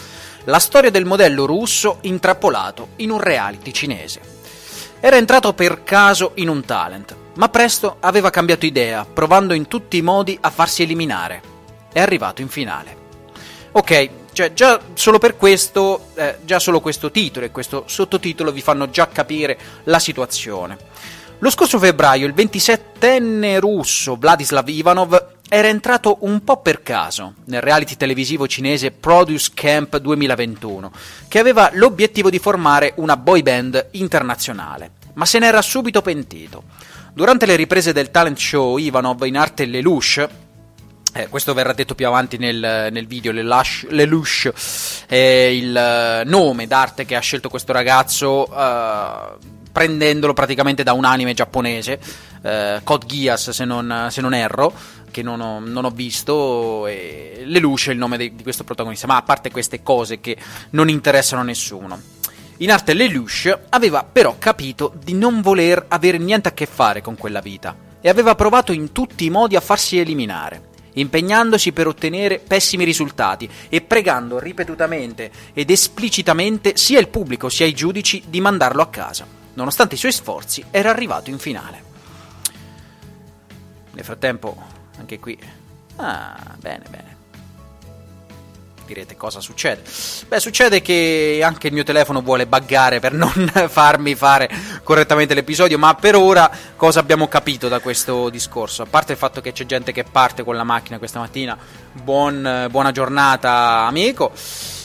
la 0.45 0.59
storia 0.59 0.91
del 0.91 1.05
modello 1.05 1.45
russo 1.45 1.99
intrappolato 2.03 2.89
in 2.97 3.11
un 3.11 3.21
reality 3.21 3.73
cinese. 3.73 4.21
Era 5.01 5.17
entrato 5.17 5.53
per 5.53 5.83
caso 5.83 6.33
in 6.35 6.49
un 6.49 6.65
talent, 6.65 7.15
ma 7.35 7.49
presto 7.49 7.97
aveva 8.01 8.31
cambiato 8.31 8.65
idea, 8.65 9.05
provando 9.05 9.53
in 9.55 9.67
tutti 9.67 9.99
i 9.99 10.03
modi 10.03 10.39
a 10.41 10.51
farsi 10.51 10.83
eliminare. 10.83 11.43
È 11.93 12.01
arrivato 12.01 12.41
in 12.41 12.49
finale. 12.49 12.97
Ok, 13.73 14.11
Cioè, 14.37 14.53
già 14.53 14.79
solo 14.93 15.19
per 15.19 15.39
questo, 15.39 16.09
eh, 16.15 16.37
già 16.45 16.59
solo 16.59 16.81
questo 16.81 17.11
titolo 17.11 17.47
e 17.47 17.51
questo 17.51 17.85
sottotitolo 17.87 18.53
vi 18.53 18.61
fanno 18.61 18.91
già 18.91 19.09
capire 19.09 19.59
la 19.85 19.99
situazione. 19.99 20.77
Lo 21.41 21.51
scorso 21.51 21.79
febbraio 21.79 22.27
il 22.27 22.33
27enne 22.35 23.59
russo 23.59 24.17
Vladislav 24.17 24.67
Ivanov 24.71 25.35
era 25.51 25.69
entrato 25.69 26.17
un 26.21 26.43
po' 26.43 26.63
per 26.63 26.83
caso 26.83 27.35
nel 27.45 27.61
reality 27.61 27.95
televisivo 27.95 28.49
cinese 28.49 28.91
Produce 28.91 29.51
Camp 29.53 29.99
2021, 29.99 30.91
che 31.29 31.39
aveva 31.39 31.69
l'obiettivo 31.75 32.31
di 32.31 32.39
formare 32.39 32.95
una 32.97 33.19
boy 33.19 33.43
band 33.43 33.89
internazionale, 33.93 34.93
ma 35.13 35.27
se 35.27 35.39
n'era 35.39 35.61
subito 35.61 36.01
pentito. 36.01 36.63
Durante 37.13 37.45
le 37.45 37.57
riprese 37.57 37.93
del 37.93 38.11
talent 38.11 38.39
show 38.39 38.79
Ivanov 38.79 39.23
in 39.25 39.37
arte 39.37 39.67
Lelouch, 39.67 40.27
eh, 41.13 41.29
questo 41.29 41.53
verrà 41.53 41.75
detto 41.75 41.95
più 41.95 42.07
avanti 42.07 42.39
nel, 42.39 42.89
nel 42.91 43.07
video, 43.07 43.31
Lelouch, 43.31 43.87
Lelouch 43.91 45.05
è 45.07 45.17
il 45.17 46.23
nome 46.25 46.67
d'arte 46.67 47.05
che 47.05 47.15
ha 47.15 47.21
scelto 47.21 47.51
questo 47.51 47.73
ragazzo 47.73 48.49
uh, 48.51 49.55
prendendolo 49.77 50.33
praticamente 50.33 50.83
da 50.83 50.95
un 50.95 51.05
anime 51.05 51.35
giapponese, 51.35 52.01
uh, 52.41 52.83
Code 52.83 53.05
Geass 53.05 53.51
se 53.51 53.67
non, 53.67 54.07
se 54.09 54.23
non 54.23 54.33
erro, 54.33 54.73
che 55.11 55.21
non 55.21 55.39
ho, 55.43 55.61
non 55.61 55.85
ho 55.85 55.91
visto, 55.91 56.87
e 56.87 57.43
Lelouch 57.45 57.89
è 57.89 57.93
il 57.93 57.99
nome 57.99 58.17
di, 58.17 58.35
di 58.35 58.43
questo 58.43 58.65
protagonista, 58.65 59.07
ma 59.07 59.17
a 59.17 59.23
parte 59.23 59.51
queste 59.51 59.83
cose 59.83 60.19
che 60.19 60.35
non 60.71 60.89
interessano 60.89 61.43
a 61.43 61.45
nessuno. 61.45 62.01
In 62.59 62.73
arte 62.73 62.95
Lelouch 62.95 63.55
aveva 63.69 64.03
però 64.11 64.37
capito 64.39 64.95
di 64.99 65.13
non 65.13 65.43
voler 65.43 65.85
avere 65.89 66.17
niente 66.17 66.49
a 66.49 66.53
che 66.53 66.65
fare 66.65 67.03
con 67.03 67.19
quella 67.19 67.41
vita 67.41 67.77
e 68.01 68.09
aveva 68.09 68.35
provato 68.35 68.73
in 68.73 68.93
tutti 68.93 69.27
i 69.27 69.31
modi 69.31 69.57
a 69.57 69.61
farsi 69.61 69.99
eliminare, 69.99 70.69
impegnandosi 70.95 71.73
per 71.73 71.87
ottenere 71.87 72.39
pessimi 72.39 72.85
risultati 72.85 73.47
e 73.69 73.83
pregando 73.83 74.39
ripetutamente 74.39 75.31
ed 75.53 75.69
esplicitamente 75.69 76.79
sia 76.79 76.99
il 76.99 77.09
pubblico 77.09 77.51
sia 77.51 77.67
i 77.67 77.75
giudici 77.75 78.23
di 78.27 78.41
mandarlo 78.41 78.81
a 78.81 78.89
casa. 78.89 79.45
Nonostante 79.57 79.95
i 79.95 79.99
suoi 79.99 80.13
sforzi, 80.13 80.63
era 80.71 80.91
arrivato 80.91 81.31
in 81.31 81.39
finale. 81.39 81.83
Nel 83.93 84.05
frattempo, 84.05 84.55
anche 84.99 85.19
qui. 85.19 85.39
Ah, 85.97 86.37
bene, 86.59 86.85
bene. 86.91 87.17
Direte 88.85 89.17
cosa 89.17 89.41
succede? 89.41 89.83
Beh, 90.29 90.41
succede 90.41 90.83
che 90.83 91.41
anche 91.43 91.69
il 91.69 91.73
mio 91.73 91.85
telefono 91.85 92.21
vuole 92.21 92.47
buggare 92.47 93.01
per 93.01 93.15
non 93.15 93.33
farmi 93.69 94.15
fare 94.15 94.49
correttamente 94.85 95.33
l'episodio, 95.33 95.79
ma 95.79 95.95
per 95.95 96.17
ora 96.17 96.51
cosa 96.77 97.01
abbiamo 97.01 97.27
capito 97.27 97.67
da 97.67 97.81
questo 97.81 98.29
discorso? 98.29 98.83
A 98.83 98.87
parte 98.87 99.13
il 99.13 99.19
fatto 99.19 99.41
che 99.41 99.53
c'è 99.53 99.65
gente 99.65 99.91
che 99.91 100.05
parte 100.05 100.45
con 100.45 100.55
la 100.55 100.65
macchina 100.65 100.99
questa 100.99 101.19
mattina, 101.19 101.57
buon, 101.93 102.69
buona 102.71 102.93
giornata 102.93 103.87
amico, 103.87 104.33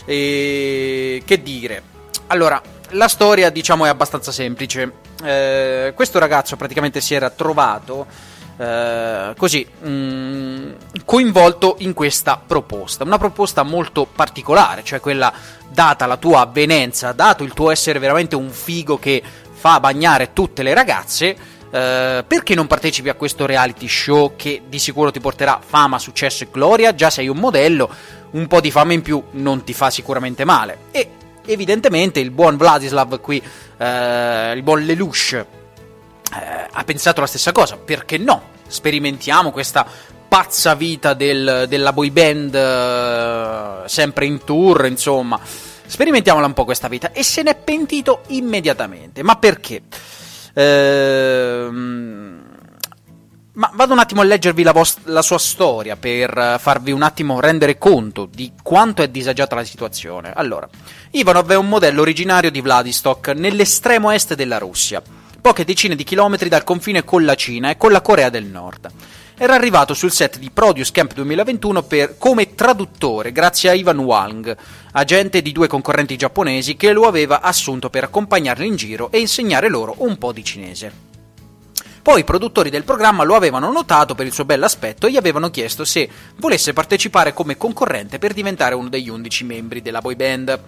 e 0.05 1.21
che 1.25 1.43
dire? 1.43 1.83
Allora, 2.27 2.70
la 2.91 3.07
storia 3.07 3.49
diciamo 3.49 3.85
è 3.85 3.89
abbastanza 3.89 4.31
semplice. 4.31 4.91
Eh, 5.23 5.93
questo 5.95 6.19
ragazzo 6.19 6.55
praticamente 6.55 7.01
si 7.01 7.13
era 7.13 7.29
trovato 7.29 8.05
eh, 8.57 9.33
così 9.37 9.65
mh, 9.65 9.89
mm, 9.89 10.71
coinvolto 11.05 11.75
in 11.79 11.93
questa 11.93 12.41
proposta. 12.45 13.03
Una 13.03 13.17
proposta 13.17 13.63
molto 13.63 14.05
particolare, 14.05 14.83
cioè 14.83 14.99
quella 14.99 15.33
data 15.67 16.05
la 16.05 16.17
tua 16.17 16.41
avvenenza, 16.41 17.11
dato 17.11 17.43
il 17.43 17.53
tuo 17.53 17.71
essere 17.71 17.99
veramente 17.99 18.35
un 18.35 18.49
figo 18.49 18.99
che 18.99 19.21
fa 19.51 19.79
bagnare 19.79 20.33
tutte 20.33 20.63
le 20.63 20.73
ragazze. 20.73 21.49
Uh, 21.71 22.25
perché 22.27 22.53
non 22.53 22.67
partecipi 22.67 23.07
a 23.07 23.13
questo 23.13 23.45
reality 23.45 23.87
show 23.87 24.33
che 24.35 24.63
di 24.67 24.77
sicuro 24.77 25.09
ti 25.09 25.21
porterà 25.21 25.61
fama, 25.65 25.99
successo 25.99 26.43
e 26.43 26.49
gloria? 26.51 26.93
Già 26.93 27.09
sei 27.09 27.29
un 27.29 27.37
modello, 27.37 27.89
un 28.31 28.45
po' 28.47 28.59
di 28.59 28.71
fama 28.71 28.91
in 28.91 29.01
più 29.01 29.23
non 29.31 29.63
ti 29.63 29.73
fa 29.73 29.89
sicuramente 29.89 30.43
male. 30.43 30.79
E 30.91 31.09
evidentemente 31.45 32.19
il 32.19 32.31
buon 32.31 32.57
Vladislav 32.57 33.19
qui, 33.19 33.41
uh, 33.77 33.83
il 34.55 34.61
buon 34.63 34.81
Lelouch, 34.83 35.33
eh, 35.33 36.67
ha 36.71 36.83
pensato 36.83 37.21
la 37.21 37.27
stessa 37.27 37.51
cosa, 37.51 37.77
perché 37.77 38.17
no? 38.17 38.49
Sperimentiamo 38.67 39.51
questa 39.51 39.85
pazza 40.27 40.75
vita 40.75 41.13
del, 41.13 41.65
della 41.67 41.91
boy 41.91 42.09
band 42.09 42.55
eh, 42.55 43.89
sempre 43.89 44.25
in 44.25 44.43
tour, 44.45 44.85
insomma. 44.85 45.37
Sperimentiamola 45.43 46.45
un 46.45 46.53
po' 46.53 46.63
questa 46.63 46.87
vita 46.87 47.11
e 47.11 47.21
se 47.21 47.43
n'è 47.43 47.55
pentito 47.55 48.21
immediatamente. 48.27 49.23
Ma 49.23 49.35
perché? 49.35 49.81
Ehm 50.53 52.40
ma 53.53 53.69
vado 53.73 53.93
un 53.93 53.99
attimo 53.99 54.21
a 54.21 54.23
leggervi 54.23 54.63
la, 54.63 54.71
vost- 54.71 55.01
la, 55.05 55.21
sua 55.21 55.37
storia 55.37 55.95
per 55.95 56.57
farvi 56.59 56.91
un 56.91 57.01
attimo 57.01 57.39
rendere 57.39 57.77
conto 57.77 58.25
di 58.25 58.53
quanto 58.61 59.01
è 59.01 59.09
disagiata 59.09 59.55
la 59.55 59.63
situazione. 59.63 60.31
Allora, 60.33 60.67
Ivanov 61.11 61.51
è 61.51 61.57
un 61.57 61.67
modello 61.67 62.01
originario 62.01 62.51
di 62.51 62.61
Vladivostok, 62.61 63.29
nell'estremo 63.29 64.11
est 64.11 64.35
della 64.35 64.57
Russia 64.57 65.01
poche 65.41 65.65
decine 65.65 65.95
di 65.95 66.03
chilometri 66.03 66.49
dal 66.49 66.63
confine 66.63 67.03
con 67.03 67.25
la 67.25 67.33
Cina 67.33 67.71
e 67.71 67.77
con 67.77 67.91
la 67.91 68.01
Corea 68.01 68.29
del 68.29 68.45
Nord. 68.45 68.89
Era 69.35 69.55
arrivato 69.55 69.95
sul 69.95 70.11
set 70.11 70.37
di 70.37 70.51
Produce 70.51 70.91
Camp 70.91 71.13
2021 71.13 71.81
per, 71.81 72.15
come 72.19 72.53
traduttore 72.53 73.31
grazie 73.31 73.71
a 73.71 73.73
Ivan 73.73 73.97
Wang, 73.97 74.55
agente 74.91 75.41
di 75.41 75.51
due 75.51 75.67
concorrenti 75.67 76.15
giapponesi 76.15 76.75
che 76.75 76.91
lo 76.91 77.07
aveva 77.07 77.41
assunto 77.41 77.89
per 77.89 78.03
accompagnarli 78.03 78.67
in 78.67 78.75
giro 78.75 79.11
e 79.11 79.19
insegnare 79.19 79.67
loro 79.67 79.95
un 79.97 80.19
po' 80.19 80.31
di 80.31 80.43
cinese. 80.43 81.10
Poi 82.01 82.21
i 82.21 82.23
produttori 82.23 82.71
del 82.71 82.83
programma 82.83 83.23
lo 83.23 83.35
avevano 83.35 83.71
notato 83.71 84.15
per 84.15 84.25
il 84.25 84.33
suo 84.33 84.45
bell'aspetto 84.45 85.05
e 85.05 85.11
gli 85.11 85.17
avevano 85.17 85.51
chiesto 85.51 85.85
se 85.85 86.09
volesse 86.37 86.73
partecipare 86.73 87.33
come 87.33 87.57
concorrente 87.57 88.17
per 88.17 88.33
diventare 88.33 88.73
uno 88.73 88.89
degli 88.89 89.09
undici 89.09 89.43
membri 89.43 89.81
della 89.81 90.01
boy 90.01 90.15
band. 90.15 90.59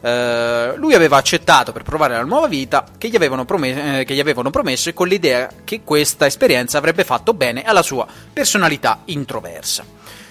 Uh, 0.00 0.76
lui 0.76 0.94
aveva 0.94 1.16
accettato 1.16 1.72
per 1.72 1.82
provare 1.82 2.14
la 2.14 2.22
nuova 2.22 2.46
vita 2.46 2.86
che 2.96 3.08
gli, 3.08 3.18
promesso, 3.44 3.80
eh, 3.80 4.04
che 4.04 4.14
gli, 4.14 4.20
avevano 4.20 4.50
promesso 4.50 4.92
con 4.92 5.08
l'idea 5.08 5.50
che 5.64 5.80
questa 5.82 6.26
esperienza 6.26 6.78
avrebbe 6.78 7.02
fatto 7.02 7.34
bene 7.34 7.64
alla 7.64 7.82
sua 7.82 8.06
personalità 8.32 9.00
introversa. 9.06 9.84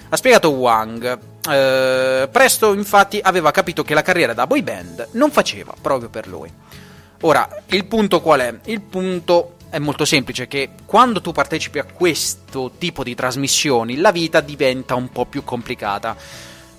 Ha 0.08 0.16
spiegato 0.16 0.48
Wang. 0.52 1.18
Uh, 1.46 2.30
presto, 2.30 2.72
infatti, 2.72 3.20
aveva 3.22 3.50
capito 3.50 3.82
che 3.82 3.92
la 3.92 4.00
carriera 4.00 4.32
da 4.32 4.46
boy 4.46 4.62
band 4.62 5.08
non 5.12 5.30
faceva 5.30 5.74
proprio 5.78 6.08
per 6.08 6.26
lui. 6.26 6.50
Ora, 7.20 7.46
il 7.66 7.84
punto 7.84 8.22
qual 8.22 8.40
è? 8.40 8.54
Il 8.64 8.80
punto 8.80 9.56
è 9.70 9.78
molto 9.78 10.04
semplice, 10.04 10.48
che 10.48 10.70
quando 10.86 11.20
tu 11.20 11.32
partecipi 11.32 11.78
a 11.78 11.84
questo 11.84 12.72
tipo 12.78 13.02
di 13.02 13.14
trasmissioni, 13.14 13.96
la 13.96 14.12
vita 14.12 14.40
diventa 14.40 14.94
un 14.94 15.10
po' 15.10 15.26
più 15.26 15.44
complicata. 15.44 16.16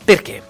Perché? 0.03 0.41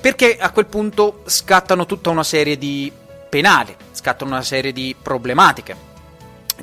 Perché 0.00 0.36
a 0.38 0.50
quel 0.50 0.66
punto 0.66 1.22
scattano 1.26 1.86
tutta 1.86 2.10
una 2.10 2.24
serie 2.24 2.58
di 2.58 2.92
penali, 3.28 3.74
scattano 3.92 4.32
una 4.32 4.42
serie 4.42 4.72
di 4.72 4.94
problematiche. 5.00 5.86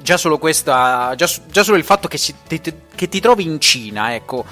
Già 0.01 0.17
solo 0.17 0.37
questa, 0.37 1.13
già, 1.15 1.27
già 1.47 1.63
solo 1.63 1.77
il 1.77 1.83
fatto 1.83 2.07
che, 2.07 2.17
si, 2.17 2.33
che 2.47 3.09
ti 3.09 3.19
trovi 3.19 3.43
in 3.43 3.59
Cina, 3.59 4.13
ecco, 4.13 4.45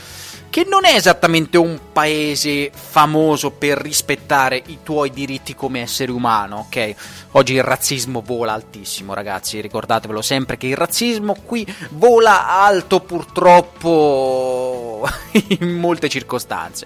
che 0.54 0.68
non 0.70 0.86
è 0.86 0.94
esattamente 0.94 1.58
un 1.58 1.80
paese 1.92 2.70
famoso 2.72 3.50
per 3.50 3.80
rispettare 3.80 4.62
i 4.68 4.82
tuoi 4.84 5.10
diritti 5.10 5.56
come 5.56 5.82
essere 5.82 6.12
umano, 6.12 6.68
ok? 6.68 6.94
Oggi 7.32 7.56
il 7.56 7.64
razzismo 7.64 8.22
vola 8.24 8.54
altissimo, 8.54 9.16
ragazzi, 9.16 9.60
ricordatevelo 9.62 10.22
sempre 10.22 10.58
che 10.58 10.68
il 10.68 10.76
razzismo 10.76 11.36
qui 11.44 11.66
vola 11.94 12.48
alto 12.48 13.00
purtroppo 13.00 13.50
in 15.60 15.74
molte 15.74 16.08
circostanze. 16.08 16.86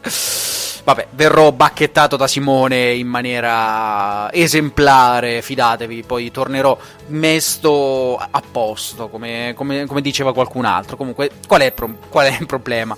Vabbè, 0.87 1.07
verrò 1.11 1.51
bacchettato 1.51 2.15
da 2.15 2.27
Simone 2.27 2.93
in 2.93 3.07
maniera 3.07 4.31
esemplare, 4.31 5.41
fidatevi, 5.41 6.03
poi 6.03 6.31
tornerò 6.31 6.77
mesto 7.07 8.15
a 8.15 8.41
posto, 8.49 9.09
come, 9.09 9.51
come, 9.53 9.85
come 9.85 9.99
diceva 9.99 10.31
qualcun 10.33 10.63
altro. 10.63 10.95
Comunque, 10.95 11.29
qual 11.45 11.59
è, 11.59 11.73
pro- 11.73 11.97
qual 12.07 12.27
è 12.27 12.37
il 12.39 12.45
problema? 12.45 12.95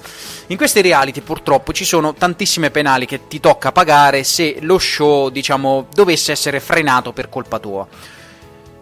In 0.47 0.57
questi 0.57 0.81
reality 0.81 1.21
purtroppo 1.21 1.73
ci 1.73 1.83
sono 1.83 2.13
tantissime 2.13 2.69
penali 2.69 3.07
che 3.07 3.27
ti 3.27 3.39
tocca 3.39 3.71
pagare 3.71 4.23
se 4.23 4.57
lo 4.61 4.77
show, 4.77 5.29
diciamo, 5.29 5.87
dovesse 5.91 6.31
essere 6.31 6.59
frenato 6.59 7.11
per 7.11 7.27
colpa 7.27 7.57
tua. 7.57 7.87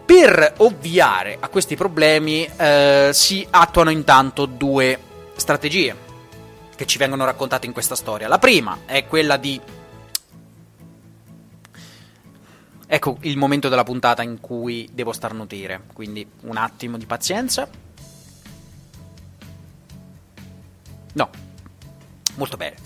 Per 0.04 0.52
ovviare 0.58 1.38
a 1.40 1.48
questi 1.48 1.76
problemi 1.76 2.46
eh, 2.58 3.08
si 3.14 3.46
attuano 3.48 3.88
intanto 3.88 4.44
due 4.44 4.98
strategie 5.34 6.07
che 6.78 6.86
ci 6.86 6.96
vengono 6.96 7.24
raccontate 7.24 7.66
in 7.66 7.72
questa 7.72 7.96
storia. 7.96 8.28
La 8.28 8.38
prima 8.38 8.82
è 8.86 9.04
quella 9.04 9.36
di... 9.36 9.60
Ecco 12.86 13.18
il 13.22 13.36
momento 13.36 13.68
della 13.68 13.82
puntata 13.82 14.22
in 14.22 14.38
cui 14.40 14.88
devo 14.92 15.12
starnutire, 15.12 15.82
quindi 15.92 16.24
un 16.42 16.56
attimo 16.56 16.96
di 16.96 17.04
pazienza. 17.04 17.68
No, 21.14 21.30
molto 22.36 22.56
bene. 22.56 22.76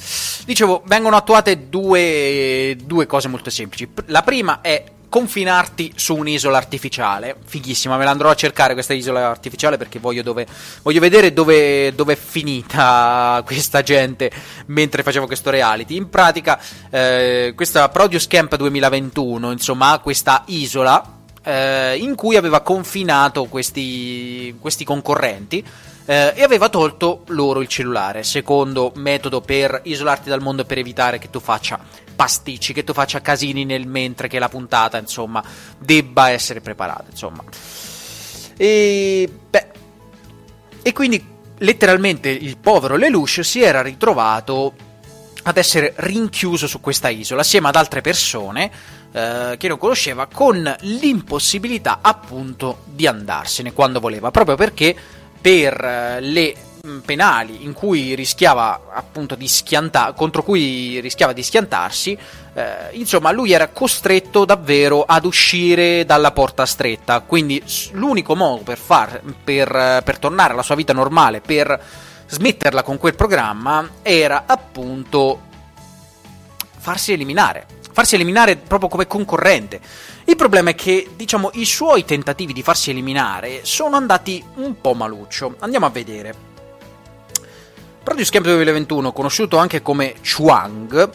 Dicevo, 0.46 0.82
vengono 0.86 1.16
attuate 1.16 1.68
due, 1.68 2.74
due 2.82 3.04
cose 3.04 3.28
molto 3.28 3.50
semplici. 3.50 3.92
La 4.06 4.22
prima 4.22 4.62
è 4.62 4.82
confinarti 5.12 5.92
su 5.94 6.16
un'isola 6.16 6.56
artificiale. 6.56 7.36
Fighissima, 7.44 7.98
me 7.98 8.04
la 8.04 8.12
andrò 8.12 8.30
a 8.30 8.34
cercare 8.34 8.72
questa 8.72 8.94
isola 8.94 9.28
artificiale 9.28 9.76
perché 9.76 9.98
voglio, 9.98 10.22
dove, 10.22 10.46
voglio 10.80 11.00
vedere 11.00 11.34
dove, 11.34 11.94
dove, 11.94 12.14
è 12.14 12.16
finita 12.16 13.42
questa 13.44 13.82
gente 13.82 14.32
mentre 14.68 15.02
facevo 15.02 15.26
questo 15.26 15.50
reality. 15.50 15.96
In 15.96 16.08
pratica, 16.08 16.58
eh, 16.88 17.52
questa 17.54 17.90
Produce 17.90 18.26
Camp 18.26 18.56
2021, 18.56 19.50
insomma, 19.50 19.98
questa 19.98 20.44
isola 20.46 21.04
eh, 21.44 21.98
in 21.98 22.14
cui 22.14 22.36
aveva 22.36 22.60
confinato 22.60 23.44
questi, 23.44 24.56
questi 24.58 24.82
concorrenti 24.82 25.62
eh, 26.06 26.32
e 26.34 26.42
aveva 26.42 26.70
tolto 26.70 27.24
loro 27.26 27.60
il 27.60 27.68
cellulare, 27.68 28.22
secondo 28.22 28.92
metodo 28.94 29.42
per 29.42 29.80
isolarti 29.84 30.30
dal 30.30 30.40
mondo 30.40 30.64
per 30.64 30.78
evitare 30.78 31.18
che 31.18 31.28
tu 31.28 31.38
faccia 31.38 31.78
pasticci, 32.22 32.72
che 32.72 32.84
tu 32.84 32.92
faccia 32.92 33.20
casini 33.20 33.64
nel 33.64 33.84
mentre 33.84 34.28
che 34.28 34.38
la 34.38 34.48
puntata, 34.48 34.96
insomma, 34.96 35.42
debba 35.76 36.30
essere 36.30 36.60
preparata, 36.60 37.06
insomma. 37.10 37.42
E, 38.56 39.28
beh, 39.50 39.66
e 40.82 40.92
quindi 40.92 41.24
letteralmente 41.58 42.28
il 42.28 42.58
povero 42.58 42.94
Lelouch 42.94 43.40
si 43.42 43.60
era 43.60 43.82
ritrovato 43.82 44.72
ad 45.42 45.56
essere 45.56 45.94
rinchiuso 45.96 46.68
su 46.68 46.80
questa 46.80 47.08
isola 47.08 47.40
assieme 47.40 47.66
ad 47.66 47.74
altre 47.74 48.00
persone 48.02 48.70
eh, 49.10 49.56
che 49.58 49.66
non 49.66 49.78
conosceva 49.78 50.26
con 50.26 50.76
l'impossibilità 50.82 51.98
appunto 52.02 52.82
di 52.84 53.08
andarsene 53.08 53.72
quando 53.72 53.98
voleva, 53.98 54.30
proprio 54.30 54.54
perché 54.54 54.94
per 55.40 55.84
eh, 55.84 56.20
le 56.20 56.54
penali 57.04 57.62
in 57.62 57.72
cui 57.72 58.14
rischiava 58.14 58.88
appunto 58.92 59.36
di 59.36 59.46
schiantare 59.46 60.14
contro 60.16 60.42
cui 60.42 60.98
rischiava 60.98 61.32
di 61.32 61.42
schiantarsi 61.42 62.18
eh, 62.54 62.88
insomma 62.92 63.30
lui 63.30 63.52
era 63.52 63.68
costretto 63.68 64.44
davvero 64.44 65.04
ad 65.06 65.24
uscire 65.24 66.04
dalla 66.04 66.32
porta 66.32 66.66
stretta 66.66 67.20
quindi 67.20 67.62
l'unico 67.92 68.34
modo 68.34 68.62
per, 68.62 68.78
far, 68.78 69.22
per, 69.44 70.02
per 70.04 70.18
tornare 70.18 70.54
alla 70.54 70.64
sua 70.64 70.74
vita 70.74 70.92
normale 70.92 71.40
per 71.40 71.80
smetterla 72.26 72.82
con 72.82 72.98
quel 72.98 73.14
programma 73.14 73.88
era 74.02 74.42
appunto 74.46 75.40
farsi 76.78 77.12
eliminare 77.12 77.66
farsi 77.92 78.16
eliminare 78.16 78.56
proprio 78.56 78.88
come 78.88 79.06
concorrente 79.06 79.80
il 80.24 80.36
problema 80.36 80.70
è 80.70 80.74
che, 80.76 81.10
diciamo, 81.16 81.50
i 81.54 81.64
suoi 81.64 82.04
tentativi 82.04 82.52
di 82.52 82.62
farsi 82.62 82.90
eliminare 82.90 83.64
sono 83.64 83.96
andati 83.96 84.42
un 84.54 84.80
po' 84.80 84.94
maluccio. 84.94 85.56
Andiamo 85.58 85.86
a 85.86 85.90
vedere. 85.90 86.51
Produce 88.02 88.32
Camp 88.32 88.46
2021, 88.46 89.12
conosciuto 89.12 89.58
anche 89.58 89.80
come 89.80 90.14
Chuang, 90.22 91.10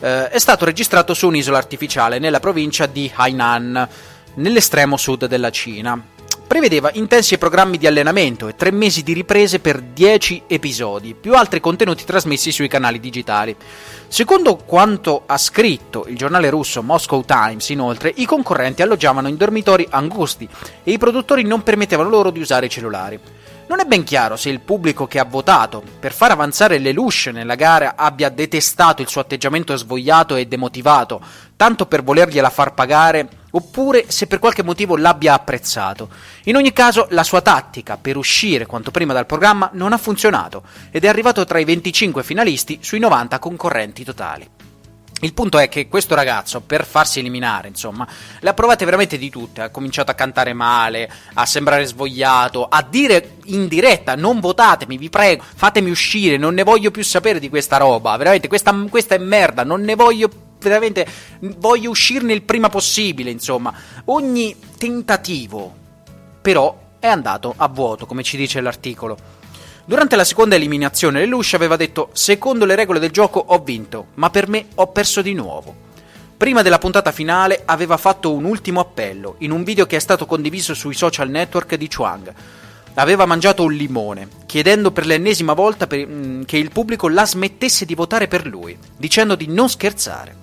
eh, 0.00 0.28
è 0.28 0.38
stato 0.38 0.66
registrato 0.66 1.14
su 1.14 1.26
un'isola 1.28 1.56
artificiale 1.56 2.18
nella 2.18 2.40
provincia 2.40 2.84
di 2.84 3.10
Hainan, 3.12 3.88
nell'estremo 4.34 4.98
sud 4.98 5.24
della 5.26 5.50
Cina 5.50 6.14
prevedeva 6.46 6.90
intensi 6.94 7.36
programmi 7.38 7.76
di 7.76 7.86
allenamento 7.86 8.46
e 8.46 8.54
tre 8.54 8.70
mesi 8.70 9.02
di 9.02 9.12
riprese 9.12 9.58
per 9.58 9.80
10 9.80 10.44
episodi, 10.46 11.14
più 11.14 11.34
altri 11.34 11.60
contenuti 11.60 12.04
trasmessi 12.04 12.52
sui 12.52 12.68
canali 12.68 13.00
digitali. 13.00 13.54
Secondo 14.06 14.56
quanto 14.56 15.24
ha 15.26 15.36
scritto 15.38 16.06
il 16.06 16.16
giornale 16.16 16.48
russo 16.48 16.82
Moscow 16.82 17.24
Times, 17.24 17.68
inoltre, 17.70 18.12
i 18.14 18.24
concorrenti 18.24 18.82
alloggiavano 18.82 19.28
in 19.28 19.36
dormitori 19.36 19.86
angusti 19.90 20.48
e 20.84 20.92
i 20.92 20.98
produttori 20.98 21.42
non 21.42 21.62
permettevano 21.62 22.08
loro 22.08 22.30
di 22.30 22.40
usare 22.40 22.66
i 22.66 22.70
cellulari. 22.70 23.18
Non 23.68 23.80
è 23.80 23.84
ben 23.84 24.04
chiaro 24.04 24.36
se 24.36 24.48
il 24.48 24.60
pubblico 24.60 25.08
che 25.08 25.18
ha 25.18 25.24
votato 25.24 25.82
per 25.98 26.12
far 26.12 26.30
avanzare 26.30 26.78
Lelouch 26.78 27.30
nella 27.32 27.56
gara 27.56 27.94
abbia 27.96 28.28
detestato 28.28 29.02
il 29.02 29.08
suo 29.08 29.20
atteggiamento 29.20 29.74
svogliato 29.74 30.36
e 30.36 30.46
demotivato, 30.46 31.20
tanto 31.56 31.86
per 31.86 32.04
volergliela 32.04 32.48
far 32.48 32.74
pagare, 32.74 33.28
oppure 33.50 34.04
se 34.06 34.28
per 34.28 34.38
qualche 34.38 34.62
motivo 34.62 34.96
l'abbia 34.96 35.34
apprezzato. 35.34 36.10
In 36.44 36.54
ogni 36.54 36.72
caso, 36.72 37.08
la 37.10 37.24
sua 37.24 37.40
tattica 37.40 37.98
per 38.00 38.16
uscire 38.16 38.66
quanto 38.66 38.92
prima 38.92 39.12
dal 39.12 39.26
programma 39.26 39.68
non 39.72 39.92
ha 39.92 39.98
funzionato 39.98 40.62
ed 40.92 41.04
è 41.04 41.08
arrivato 41.08 41.44
tra 41.44 41.58
i 41.58 41.64
25 41.64 42.22
finalisti 42.22 42.78
sui 42.82 43.00
90 43.00 43.40
concorrenti 43.40 44.04
totali. 44.04 44.48
Il 45.22 45.32
punto 45.32 45.58
è 45.58 45.70
che 45.70 45.88
questo 45.88 46.14
ragazzo, 46.14 46.60
per 46.60 46.84
farsi 46.84 47.20
eliminare, 47.20 47.68
insomma, 47.68 48.06
le 48.38 48.50
ha 48.50 48.52
provate 48.52 48.84
veramente 48.84 49.16
di 49.16 49.30
tutte. 49.30 49.62
Ha 49.62 49.70
cominciato 49.70 50.10
a 50.10 50.14
cantare 50.14 50.52
male, 50.52 51.10
a 51.32 51.46
sembrare 51.46 51.86
svogliato, 51.86 52.66
a 52.66 52.82
dire 52.82 53.36
in 53.44 53.66
diretta: 53.66 54.14
non 54.14 54.40
votatemi, 54.40 54.98
vi 54.98 55.08
prego, 55.08 55.42
fatemi 55.54 55.88
uscire, 55.88 56.36
non 56.36 56.52
ne 56.52 56.64
voglio 56.64 56.90
più 56.90 57.02
sapere 57.02 57.40
di 57.40 57.48
questa 57.48 57.78
roba. 57.78 58.14
Veramente, 58.18 58.46
questa, 58.46 58.74
questa 58.90 59.14
è 59.14 59.18
merda, 59.18 59.64
non 59.64 59.80
ne 59.80 59.94
voglio 59.94 60.28
veramente. 60.60 61.06
Voglio 61.40 61.88
uscirne 61.88 62.34
il 62.34 62.42
prima 62.42 62.68
possibile, 62.68 63.30
insomma. 63.30 63.72
Ogni 64.04 64.54
tentativo, 64.76 65.74
però, 66.42 66.78
è 66.98 67.06
andato 67.06 67.54
a 67.56 67.68
vuoto, 67.68 68.04
come 68.04 68.22
ci 68.22 68.36
dice 68.36 68.60
l'articolo. 68.60 69.16
Durante 69.88 70.16
la 70.16 70.24
seconda 70.24 70.56
eliminazione 70.56 71.20
Lelouch 71.20 71.54
aveva 71.54 71.76
detto 71.76 72.08
secondo 72.12 72.64
le 72.64 72.74
regole 72.74 72.98
del 72.98 73.12
gioco 73.12 73.38
ho 73.38 73.60
vinto, 73.60 74.08
ma 74.14 74.30
per 74.30 74.48
me 74.48 74.66
ho 74.74 74.88
perso 74.88 75.22
di 75.22 75.32
nuovo. 75.32 75.72
Prima 76.36 76.62
della 76.62 76.80
puntata 76.80 77.12
finale 77.12 77.62
aveva 77.64 77.96
fatto 77.96 78.32
un 78.32 78.42
ultimo 78.46 78.80
appello, 78.80 79.36
in 79.38 79.52
un 79.52 79.62
video 79.62 79.86
che 79.86 79.94
è 79.94 80.00
stato 80.00 80.26
condiviso 80.26 80.74
sui 80.74 80.92
social 80.92 81.30
network 81.30 81.76
di 81.76 81.88
Chuang. 81.88 82.34
Aveva 82.94 83.26
mangiato 83.26 83.62
un 83.62 83.74
limone, 83.74 84.28
chiedendo 84.46 84.90
per 84.90 85.06
l'ennesima 85.06 85.52
volta 85.52 85.86
per, 85.86 86.04
mm, 86.04 86.42
che 86.42 86.56
il 86.56 86.72
pubblico 86.72 87.08
la 87.08 87.24
smettesse 87.24 87.84
di 87.84 87.94
votare 87.94 88.26
per 88.26 88.44
lui, 88.44 88.76
dicendo 88.96 89.36
di 89.36 89.46
non 89.46 89.68
scherzare. 89.68 90.34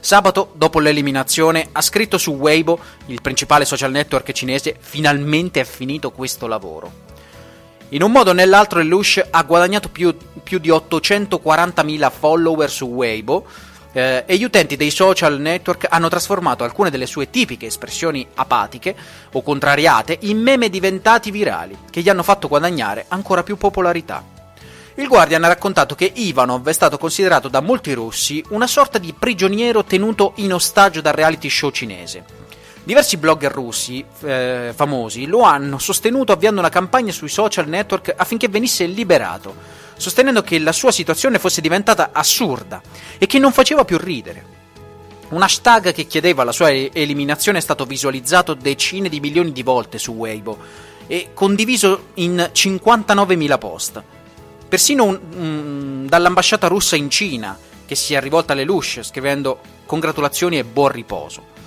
Sabato, 0.00 0.52
dopo 0.54 0.80
l'eliminazione, 0.80 1.68
ha 1.70 1.82
scritto 1.82 2.16
su 2.16 2.30
Weibo, 2.30 2.78
il 3.08 3.20
principale 3.20 3.66
social 3.66 3.90
network 3.90 4.32
cinese, 4.32 4.74
finalmente 4.80 5.60
è 5.60 5.64
finito 5.64 6.12
questo 6.12 6.46
lavoro. 6.46 7.07
In 7.90 8.02
un 8.02 8.12
modo 8.12 8.30
o 8.30 8.32
nell'altro 8.34 8.80
Lelouch 8.80 9.26
ha 9.30 9.42
guadagnato 9.44 9.88
più, 9.88 10.14
più 10.42 10.58
di 10.58 10.68
840.000 10.68 12.10
follower 12.10 12.70
su 12.70 12.84
Weibo 12.84 13.46
eh, 13.92 14.24
e 14.26 14.36
gli 14.36 14.44
utenti 14.44 14.76
dei 14.76 14.90
social 14.90 15.40
network 15.40 15.86
hanno 15.88 16.08
trasformato 16.08 16.64
alcune 16.64 16.90
delle 16.90 17.06
sue 17.06 17.30
tipiche 17.30 17.64
espressioni 17.64 18.26
apatiche 18.34 18.94
o 19.32 19.42
contrariate 19.42 20.18
in 20.22 20.38
meme 20.38 20.68
diventati 20.68 21.30
virali, 21.30 21.78
che 21.88 22.02
gli 22.02 22.10
hanno 22.10 22.22
fatto 22.22 22.46
guadagnare 22.46 23.06
ancora 23.08 23.42
più 23.42 23.56
popolarità. 23.56 24.22
Il 24.96 25.08
Guardian 25.08 25.44
ha 25.44 25.48
raccontato 25.48 25.94
che 25.94 26.12
Ivanov 26.12 26.68
è 26.68 26.72
stato 26.72 26.98
considerato 26.98 27.48
da 27.48 27.60
molti 27.60 27.94
russi 27.94 28.44
una 28.50 28.66
sorta 28.66 28.98
di 28.98 29.14
prigioniero 29.18 29.82
tenuto 29.82 30.32
in 30.36 30.52
ostaggio 30.52 31.00
dal 31.00 31.14
reality 31.14 31.48
show 31.48 31.70
cinese 31.70 32.37
Diversi 32.88 33.18
blogger 33.18 33.52
russi 33.52 34.02
eh, 34.22 34.72
famosi 34.74 35.26
lo 35.26 35.42
hanno 35.42 35.76
sostenuto 35.76 36.32
avviando 36.32 36.60
una 36.60 36.70
campagna 36.70 37.12
sui 37.12 37.28
social 37.28 37.68
network 37.68 38.14
affinché 38.16 38.48
venisse 38.48 38.86
liberato, 38.86 39.54
sostenendo 39.98 40.40
che 40.40 40.58
la 40.58 40.72
sua 40.72 40.90
situazione 40.90 41.38
fosse 41.38 41.60
diventata 41.60 42.12
assurda 42.12 42.80
e 43.18 43.26
che 43.26 43.38
non 43.38 43.52
faceva 43.52 43.84
più 43.84 43.98
ridere. 43.98 44.42
Un 45.28 45.42
hashtag 45.42 45.92
che 45.92 46.06
chiedeva 46.06 46.44
la 46.44 46.52
sua 46.52 46.70
eliminazione 46.70 47.58
è 47.58 47.60
stato 47.60 47.84
visualizzato 47.84 48.54
decine 48.54 49.10
di 49.10 49.20
milioni 49.20 49.52
di 49.52 49.62
volte 49.62 49.98
su 49.98 50.12
Weibo 50.12 50.56
e 51.06 51.32
condiviso 51.34 52.04
in 52.14 52.50
59.000 52.54 53.58
post. 53.58 54.02
Persino 54.66 55.04
un, 55.04 55.20
un, 55.36 56.06
dall'ambasciata 56.08 56.68
russa 56.68 56.96
in 56.96 57.10
Cina, 57.10 57.54
che 57.84 57.94
si 57.94 58.14
è 58.14 58.20
rivolta 58.22 58.54
alle 58.54 58.64
Lelouch 58.64 59.00
scrivendo 59.02 59.60
congratulazioni 59.84 60.56
e 60.56 60.64
buon 60.64 60.88
riposo. 60.88 61.57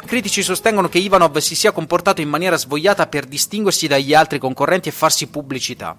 Critici 0.00 0.42
sostengono 0.42 0.88
che 0.88 0.98
Ivanov 0.98 1.36
si 1.38 1.54
sia 1.54 1.72
comportato 1.72 2.20
in 2.20 2.28
maniera 2.28 2.56
svogliata 2.56 3.06
per 3.06 3.26
distinguersi 3.26 3.86
dagli 3.86 4.14
altri 4.14 4.38
concorrenti 4.38 4.88
e 4.88 4.92
farsi 4.92 5.26
pubblicità, 5.26 5.96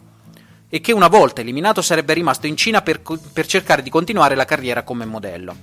e 0.68 0.82
che 0.82 0.92
una 0.92 1.08
volta 1.08 1.42
eliminato 1.42 1.84
sarebbe 1.84 2.14
rimasto 2.14 2.48
in 2.48 2.58
Cina 2.58 2.82
per, 2.82 3.02
per 3.02 3.46
cercare 3.46 3.84
di 3.84 3.92
continuare 3.92 4.34
la 4.34 4.46
carriera 4.46 4.82
come 4.82 5.06
modello. 5.06 5.56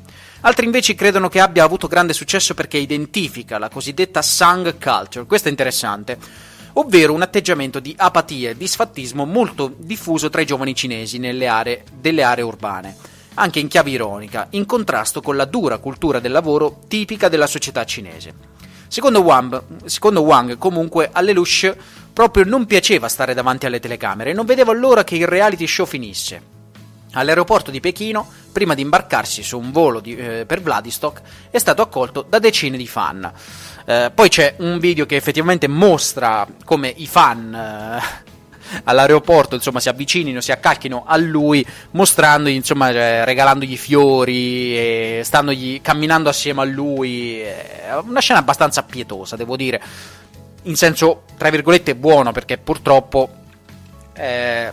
Altri 0.43 0.65
invece 0.65 0.95
credono 0.95 1.29
che 1.29 1.41
abbia 1.41 1.65
avuto 1.65 1.89
grande 1.89 2.13
successo 2.13 2.55
perché 2.55 2.79
identifica 2.79 3.59
la 3.59 3.69
cosiddetta 3.69 4.23
Sang 4.23 4.79
Culture, 4.79 5.27
questo 5.27 5.49
è 5.49 5.51
interessante, 5.51 6.17
ovvero 6.75 7.13
un 7.13 7.23
atteggiamento 7.23 7.81
di 7.81 7.95
apatia 7.99 8.51
e 8.51 8.57
disfattismo 8.57 9.25
molto 9.25 9.75
diffuso 9.77 10.31
tra 10.31 10.41
i 10.41 10.47
giovani 10.47 10.77
cinesi 10.77 11.19
nelle 11.19 11.49
aree, 11.49 11.83
delle 11.93 12.23
aree 12.23 12.45
urbane 12.45 12.97
anche 13.41 13.59
in 13.59 13.69
chiave 13.69 13.91
ironica, 13.91 14.49
in 14.51 14.67
contrasto 14.67 15.23
con 15.23 15.35
la 15.35 15.47
dura 15.47 15.79
cultura 15.79 16.21
del 16.21 16.31
lavoro 16.31 16.81
tipica 16.87 17.29
della 17.29 17.47
società 17.47 17.85
cinese. 17.85 18.35
Secondo 18.87 19.23
Wang, 19.23 19.63
secondo 19.87 20.23
Wang 20.23 20.59
comunque, 20.59 21.09
a 21.11 21.23
Lelouch 21.23 21.75
proprio 22.13 22.45
non 22.45 22.67
piaceva 22.67 23.09
stare 23.09 23.33
davanti 23.33 23.65
alle 23.65 23.81
telecamere 23.81 24.31
e 24.31 24.35
non 24.35 24.45
vedeva 24.45 24.73
l'ora 24.73 25.05
che 25.05 25.17
il 25.17 25.27
reality 25.27 25.67
show 25.67 25.87
finisse. 25.87 26.59
All'aeroporto 27.13 27.71
di 27.71 27.81
Pechino, 27.81 28.29
prima 28.53 28.75
di 28.75 28.83
imbarcarsi 28.83 29.43
su 29.43 29.59
un 29.59 29.73
volo 29.73 30.01
di, 30.01 30.15
eh, 30.15 30.45
per 30.45 30.61
Vladivostok, 30.61 31.23
è 31.51 31.59
stato 31.59 31.83
accolto 31.83 32.25
da 32.29 32.39
decine 32.39 32.77
di 32.77 32.87
fan. 32.87 33.33
Eh, 33.87 34.11
poi 34.15 34.29
c'è 34.29 34.57
un 34.59 34.79
video 34.79 35.07
che 35.07 35.17
effettivamente 35.17 35.67
mostra 35.67 36.47
come 36.65 36.93
i 36.95 37.07
fan 37.07 37.55
eh, 37.55 38.30
all'aeroporto, 38.85 39.55
insomma, 39.55 39.81
si 39.81 39.89
avvicinino, 39.89 40.41
si 40.41 40.53
accalchino 40.53 41.05
a 41.07 41.17
lui, 41.17 41.65
mostrandogli, 41.93 42.55
insomma, 42.55 42.91
eh, 42.91 43.25
regalandogli 43.25 43.77
fiori, 43.77 44.77
e 44.77 45.21
standogli, 45.25 45.81
camminando 45.81 46.29
assieme 46.29 46.63
a 46.63 46.65
lui. 46.65 47.41
È 47.41 47.97
una 48.03 48.21
scena 48.21 48.39
abbastanza 48.39 48.83
pietosa, 48.83 49.37
devo 49.37 49.57
dire, 49.57 49.81
in 50.63 50.77
senso, 50.77 51.23
tra 51.37 51.51
virgolette, 51.51 51.95
buono, 51.95 52.33
perché 52.33 52.59
purtroppo... 52.59 53.31
Eh, 54.15 54.51
eh, 54.61 54.73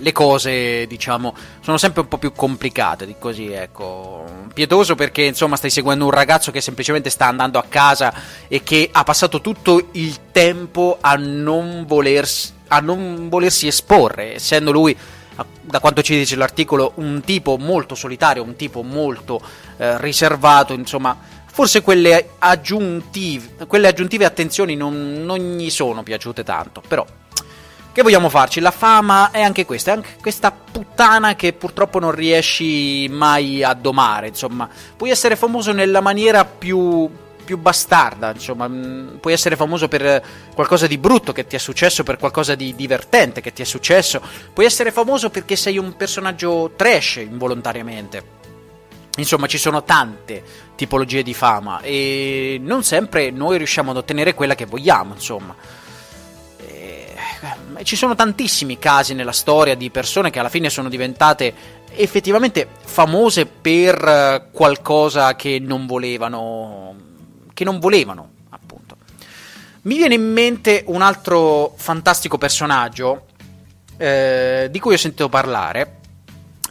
le 0.00 0.12
cose, 0.12 0.86
diciamo, 0.86 1.34
sono 1.60 1.76
sempre 1.76 2.02
un 2.02 2.08
po' 2.08 2.18
più 2.18 2.32
complicate 2.32 3.06
di 3.06 3.16
così, 3.18 3.52
ecco. 3.52 4.24
Pietoso 4.52 4.94
perché, 4.94 5.22
insomma, 5.22 5.56
stai 5.56 5.70
seguendo 5.70 6.04
un 6.04 6.10
ragazzo 6.10 6.50
che 6.50 6.60
semplicemente 6.60 7.10
sta 7.10 7.26
andando 7.26 7.58
a 7.58 7.64
casa 7.68 8.12
e 8.48 8.62
che 8.62 8.88
ha 8.90 9.04
passato 9.04 9.40
tutto 9.40 9.88
il 9.92 10.30
tempo 10.32 10.98
a 11.00 11.14
non 11.14 11.84
volersi, 11.86 12.52
a 12.68 12.80
non 12.80 13.28
volersi 13.28 13.66
esporre, 13.66 14.34
essendo 14.34 14.72
lui 14.72 14.96
da 15.62 15.80
quanto 15.80 16.02
ci 16.02 16.16
dice 16.16 16.36
l'articolo, 16.36 16.92
un 16.96 17.22
tipo 17.24 17.56
molto 17.56 17.94
solitario, 17.94 18.42
un 18.42 18.56
tipo 18.56 18.82
molto 18.82 19.40
eh, 19.76 19.98
riservato, 19.98 20.72
insomma, 20.72 21.16
forse 21.46 21.82
quelle 21.82 22.30
aggiuntive, 22.38 23.66
quelle 23.66 23.88
aggiuntive 23.88 24.24
attenzioni 24.24 24.76
non, 24.76 25.24
non, 25.24 25.38
gli 25.38 25.70
sono 25.70 26.02
piaciute 26.02 26.44
tanto, 26.44 26.82
però 26.86 27.06
che 27.92 28.02
vogliamo 28.02 28.28
farci? 28.28 28.60
La 28.60 28.70
fama 28.70 29.30
è 29.32 29.42
anche 29.42 29.64
questa, 29.64 29.90
è 29.90 29.94
anche 29.96 30.16
questa 30.20 30.52
puttana 30.52 31.34
che 31.34 31.52
purtroppo 31.52 31.98
non 31.98 32.12
riesci 32.12 33.08
mai 33.10 33.64
a 33.64 33.74
domare, 33.74 34.28
insomma. 34.28 34.68
Puoi 34.96 35.10
essere 35.10 35.34
famoso 35.34 35.72
nella 35.72 36.00
maniera 36.00 36.44
più, 36.44 37.10
più 37.44 37.58
bastarda, 37.58 38.32
insomma. 38.32 38.68
Mm, 38.68 39.16
puoi 39.16 39.32
essere 39.32 39.56
famoso 39.56 39.88
per 39.88 40.22
qualcosa 40.54 40.86
di 40.86 40.98
brutto 40.98 41.32
che 41.32 41.48
ti 41.48 41.56
è 41.56 41.58
successo, 41.58 42.04
per 42.04 42.16
qualcosa 42.16 42.54
di 42.54 42.76
divertente 42.76 43.40
che 43.40 43.52
ti 43.52 43.62
è 43.62 43.64
successo. 43.64 44.22
Puoi 44.52 44.66
essere 44.66 44.92
famoso 44.92 45.28
perché 45.28 45.56
sei 45.56 45.76
un 45.76 45.96
personaggio 45.96 46.72
trash 46.76 47.16
involontariamente. 47.16 48.38
Insomma, 49.16 49.48
ci 49.48 49.58
sono 49.58 49.82
tante 49.82 50.42
tipologie 50.76 51.24
di 51.24 51.34
fama 51.34 51.80
e 51.80 52.60
non 52.62 52.84
sempre 52.84 53.30
noi 53.30 53.58
riusciamo 53.58 53.90
ad 53.90 53.96
ottenere 53.96 54.32
quella 54.32 54.54
che 54.54 54.64
vogliamo, 54.64 55.14
insomma 55.14 55.78
ci 57.82 57.96
sono 57.96 58.14
tantissimi 58.14 58.78
casi 58.78 59.14
nella 59.14 59.32
storia 59.32 59.74
di 59.74 59.90
persone 59.90 60.30
che 60.30 60.38
alla 60.38 60.48
fine 60.48 60.68
sono 60.68 60.88
diventate 60.88 61.78
effettivamente 61.92 62.68
famose 62.84 63.46
per 63.46 63.96
eh, 63.96 64.48
qualcosa 64.52 65.34
che 65.34 65.58
non 65.58 65.86
volevano, 65.86 66.94
che 67.52 67.64
non 67.64 67.78
volevano, 67.78 68.30
appunto. 68.50 68.96
Mi 69.82 69.96
viene 69.96 70.14
in 70.14 70.32
mente 70.32 70.84
un 70.86 71.02
altro 71.02 71.74
fantastico 71.76 72.38
personaggio 72.38 73.26
eh, 73.96 74.68
di 74.70 74.78
cui 74.78 74.94
ho 74.94 74.98
sentito 74.98 75.28
parlare 75.28 75.98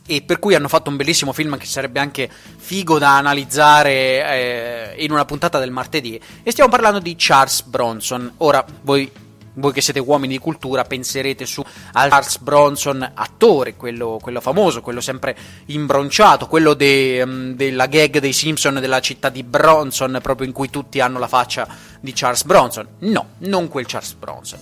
e 0.06 0.24
per 0.24 0.40
cui 0.40 0.56
hanno 0.56 0.68
fatto 0.68 0.90
un 0.90 0.96
bellissimo 0.96 1.34
film 1.34 1.58
che 1.58 1.68
sarebbe 1.68 2.00
anche 2.00 2.30
figo 2.58 2.98
da 2.98 3.18
analizzare 3.18 3.92
eh, 3.92 4.96
in 5.04 5.12
una 5.12 5.26
puntata 5.26 5.60
del 5.60 5.70
martedì 5.70 6.20
e 6.42 6.52
stiamo 6.52 6.70
parlando 6.70 7.00
di 7.00 7.16
Charles 7.18 7.62
Bronson. 7.64 8.34
Ora 8.38 8.66
voi 8.82 9.12
voi 9.60 9.74
che 9.74 9.82
siete 9.82 10.00
uomini 10.00 10.34
di 10.34 10.40
cultura 10.40 10.84
penserete 10.84 11.46
su 11.46 11.64
Charles 11.92 12.38
Bronson, 12.40 13.12
attore, 13.14 13.76
quello, 13.76 14.20
quello 14.22 14.42
famoso, 14.42 14.82
quello 14.82 15.02
sempre 15.02 15.36
imbronciato, 15.68 16.48
quello 16.48 16.74
de, 16.74 17.22
um, 17.22 17.54
della 17.56 17.88
gag 17.88 18.20
dei 18.20 18.34
Simpson 18.34 18.80
della 18.80 19.00
città 19.00 19.30
di 19.30 19.44
Bronson, 19.44 20.20
proprio 20.22 20.48
in 20.48 20.54
cui 20.54 20.70
tutti 20.70 21.00
hanno 21.00 21.20
la 21.20 21.28
faccia 21.28 21.68
di 22.00 22.14
Charles 22.14 22.44
Bronson. 22.44 22.88
No, 23.00 23.30
non 23.40 23.68
quel 23.68 23.86
Charles 23.86 24.14
Bronson. 24.14 24.60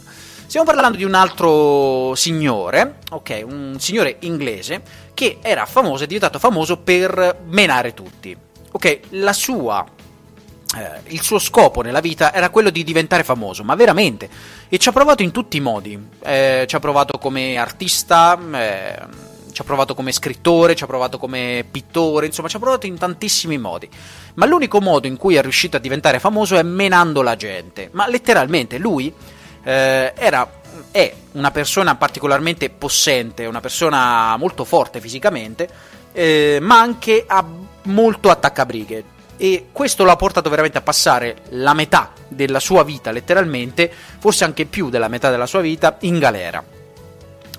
Stiamo 0.47 0.65
parlando 0.65 0.97
di 0.97 1.03
un 1.03 1.13
altro 1.13 2.15
signore, 2.15 2.99
ok, 3.11 3.43
un 3.45 3.75
signore 3.79 4.15
inglese 4.19 4.81
che 5.13 5.39
era 5.41 5.65
famoso, 5.65 6.05
è 6.05 6.07
diventato 6.07 6.39
famoso 6.39 6.77
per 6.77 7.41
menare 7.47 7.93
tutti. 7.93 8.35
Ok, 8.71 8.99
la 9.09 9.33
sua 9.33 9.85
eh, 10.75 11.11
il 11.13 11.21
suo 11.21 11.39
scopo 11.39 11.81
nella 11.81 12.01
vita 12.01 12.33
era 12.33 12.49
quello 12.49 12.69
di 12.69 12.83
diventare 12.83 13.23
famoso, 13.23 13.63
ma 13.63 13.75
veramente. 13.75 14.29
E 14.67 14.77
ci 14.77 14.89
ha 14.89 14.91
provato 14.91 15.23
in 15.23 15.31
tutti 15.31 15.57
i 15.57 15.61
modi. 15.61 15.97
Eh, 16.23 16.65
ci 16.67 16.75
ha 16.75 16.79
provato 16.79 17.17
come 17.17 17.57
artista, 17.57 18.37
eh, 18.53 18.99
ci 19.53 19.61
ha 19.61 19.65
provato 19.65 19.95
come 19.95 20.11
scrittore, 20.11 20.75
ci 20.75 20.83
ha 20.83 20.87
provato 20.87 21.17
come 21.17 21.65
pittore, 21.69 22.25
insomma, 22.25 22.49
ci 22.49 22.57
ha 22.57 22.59
provato 22.59 22.85
in 22.85 22.97
tantissimi 22.97 23.57
modi. 23.57 23.89
Ma 24.35 24.45
l'unico 24.45 24.81
modo 24.81 25.07
in 25.07 25.15
cui 25.15 25.35
è 25.35 25.41
riuscito 25.41 25.77
a 25.77 25.79
diventare 25.79 26.19
famoso 26.19 26.57
è 26.57 26.63
menando 26.63 27.21
la 27.21 27.35
gente. 27.35 27.89
Ma 27.93 28.07
letteralmente 28.07 28.77
lui 28.77 29.13
eh, 29.63 30.13
era 30.15 30.51
è 30.91 31.13
una 31.33 31.51
persona 31.51 31.95
particolarmente 31.95 32.69
possente, 32.69 33.45
una 33.45 33.61
persona 33.61 34.35
molto 34.37 34.63
forte 34.63 34.99
fisicamente, 34.99 35.67
eh, 36.11 36.59
ma 36.61 36.79
anche 36.79 37.23
ha 37.25 37.43
molto 37.83 38.29
attaccabrighe 38.29 39.15
e 39.37 39.67
questo 39.71 40.03
lo 40.03 40.11
ha 40.11 40.15
portato 40.15 40.49
veramente 40.49 40.79
a 40.79 40.81
passare 40.81 41.37
la 41.49 41.73
metà 41.73 42.11
della 42.27 42.59
sua 42.59 42.83
vita, 42.83 43.11
letteralmente, 43.11 43.91
forse 44.19 44.43
anche 44.43 44.65
più 44.65 44.89
della 44.89 45.07
metà 45.07 45.29
della 45.29 45.45
sua 45.45 45.61
vita, 45.61 45.97
in 46.01 46.19
galera. 46.19 46.63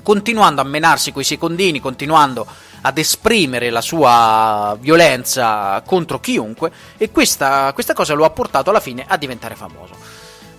Continuando 0.02 0.60
a 0.60 0.64
menarsi 0.64 1.12
coi 1.12 1.24
secondini, 1.24 1.80
continuando 1.80 2.46
ad 2.80 2.98
esprimere 2.98 3.70
la 3.70 3.80
sua 3.80 4.76
violenza 4.80 5.82
contro 5.84 6.20
chiunque, 6.20 6.70
e 6.96 7.10
questa, 7.10 7.72
questa 7.72 7.94
cosa 7.94 8.14
lo 8.14 8.24
ha 8.24 8.30
portato 8.30 8.70
alla 8.70 8.80
fine 8.80 9.04
a 9.06 9.16
diventare 9.16 9.54
famoso. 9.54 9.94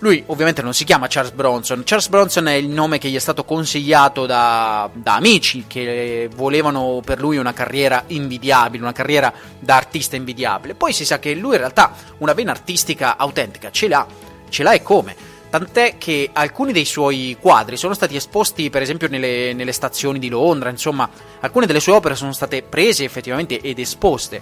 Lui 0.00 0.22
ovviamente 0.26 0.62
non 0.62 0.72
si 0.72 0.84
chiama 0.84 1.08
Charles 1.08 1.32
Bronson, 1.32 1.82
Charles 1.84 2.08
Bronson 2.08 2.48
è 2.48 2.54
il 2.54 2.68
nome 2.68 2.96
che 2.96 3.10
gli 3.10 3.16
è 3.16 3.18
stato 3.20 3.44
consigliato 3.44 4.24
da, 4.24 4.88
da, 4.94 5.16
amici 5.16 5.64
che 5.66 6.30
volevano 6.34 7.02
per 7.04 7.20
lui 7.20 7.36
una 7.36 7.52
carriera 7.52 8.04
invidiabile, 8.06 8.82
una 8.82 8.94
carriera 8.94 9.30
da 9.58 9.76
artista 9.76 10.16
invidiabile. 10.16 10.74
Poi 10.74 10.94
si 10.94 11.04
sa 11.04 11.18
che 11.18 11.34
lui 11.34 11.52
in 11.52 11.58
realtà 11.58 11.92
una 12.18 12.32
vena 12.32 12.50
artistica 12.50 13.18
autentica 13.18 13.70
ce 13.70 13.88
l'ha, 13.88 14.06
ce 14.48 14.62
l'ha 14.62 14.72
e 14.72 14.82
come. 14.82 15.14
Tant'è 15.50 15.98
che 15.98 16.30
alcuni 16.32 16.72
dei 16.72 16.84
suoi 16.86 17.36
quadri 17.38 17.76
sono 17.76 17.92
stati 17.92 18.16
esposti, 18.16 18.70
per 18.70 18.80
esempio, 18.80 19.08
nelle, 19.08 19.52
nelle, 19.52 19.72
stazioni 19.72 20.18
di 20.18 20.28
Londra. 20.28 20.70
Insomma, 20.70 21.10
alcune 21.40 21.66
delle 21.66 21.80
sue 21.80 21.92
opere 21.92 22.14
sono 22.14 22.32
state 22.32 22.62
prese 22.62 23.04
effettivamente 23.04 23.60
ed 23.60 23.78
esposte 23.80 24.40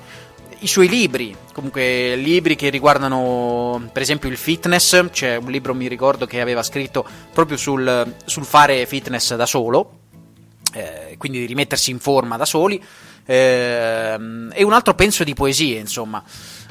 i 0.61 0.67
suoi 0.67 0.89
libri, 0.89 1.37
comunque 1.53 2.17
libri 2.17 2.57
che 2.57 2.69
riguardano 2.69 3.89
per 3.93 4.03
esempio 4.03 4.29
il 4.29 4.37
fitness, 4.37 5.11
c'è 5.11 5.37
un 5.37 5.51
libro 5.51 5.75
mi 5.75 5.89
ricordo 5.89 6.27
che 6.27 6.41
aveva 6.41 6.63
scritto 6.63 7.07
proprio 7.33 7.57
sul, 7.57 8.15
sul 8.25 8.45
fare 8.45 8.87
fitness 8.87 9.35
da 9.35 9.47
solo, 9.47 10.01
eh, 10.73 11.15
quindi 11.19 11.39
di 11.39 11.47
rimettersi 11.47 11.91
in 11.91 11.99
forma 11.99 12.37
da 12.37 12.45
soli, 12.45 12.83
eh, 13.25 14.19
e 14.53 14.63
un 14.63 14.73
altro 14.73 14.95
penso 14.95 15.23
di 15.25 15.35
poesie, 15.35 15.79
insomma. 15.79 16.23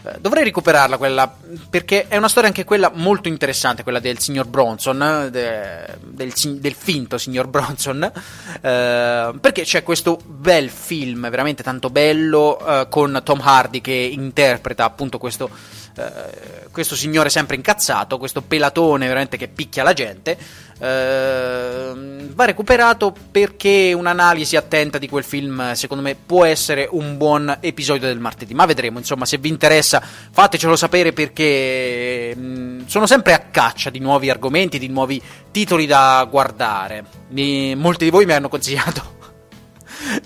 Eh, 0.08 0.20
dovrei 0.20 0.44
recuperarla 0.44 0.98
quella, 0.98 1.34
perché 1.70 2.08
è 2.08 2.18
una 2.18 2.30
storia 2.30 2.50
anche 2.50 2.64
quella 2.64 2.92
molto 2.94 3.28
interessante, 3.28 3.84
quella 3.84 4.00
del 4.00 4.20
signor 4.20 4.48
Bronson, 4.48 5.30
de, 5.32 5.98
del, 6.02 6.34
del, 6.34 6.76
finto 6.76 7.18
signor 7.18 7.48
Bronson, 7.48 8.04
eh, 8.04 9.34
perché 9.40 9.64
c'è 9.64 9.84
questo 9.84 10.20
bel 10.26 10.70
film, 10.70 11.30
veramente 11.30 11.64
tanto 11.64 11.90
bello, 11.90 12.60
eh, 12.66 12.88
con 12.90 13.20
Tom 13.24 13.42
Hardy 13.44 13.82
che 13.82 13.94
interpreta 13.94 14.86
appunto 14.86 15.18
questo 15.18 15.50
eh, 15.98 16.70
questo 16.72 16.96
signore 16.96 17.30
sempre 17.30 17.56
incazzato, 17.56 18.18
questo 18.18 18.42
pelatone 18.42 19.08
veramente 19.08 19.36
che 19.36 19.48
picchia 19.48 19.84
la 19.84 19.94
gente, 19.94 20.38
eh, 20.80 21.94
va 22.34 22.46
recuperato 22.46 23.16
perché 23.32 23.94
un'analisi 23.94 24.56
attenta 24.56 25.00
di 25.00 25.10
quel 25.10 25.24
film 25.24 25.74
secondo 25.74 26.04
me 26.04 26.16
può 26.16 26.46
essere 26.46 26.88
un 26.92 27.18
buon 27.18 27.58
episodio 27.62 28.08
del 28.08 28.20
martedì, 28.20 28.54
ma 28.54 28.66
vedremo, 28.66 29.00
insomma 29.00 29.26
se 29.26 29.38
vi 29.38 29.50
interessa 29.50 30.02
fatecelo 30.02 30.76
sapere 30.76 31.14
perché 31.14 32.36
mh, 32.36 32.42
mm, 32.42 32.86
sono 32.86 33.08
sempre 33.08 33.34
a 33.34 33.40
caccia 33.40 33.90
di 33.90 34.00
nuovi 34.00 34.30
argomenti, 34.30 34.78
di 34.78 34.88
nuovi 34.88 35.22
titoli 35.52 35.88
da 35.88 36.26
guardare. 36.30 37.06
Mi, 37.30 37.76
molti 37.76 38.04
di 38.04 38.12
voi 38.12 38.26
mi 38.26 38.34
hanno 38.34 38.50
consigliato 38.50 39.16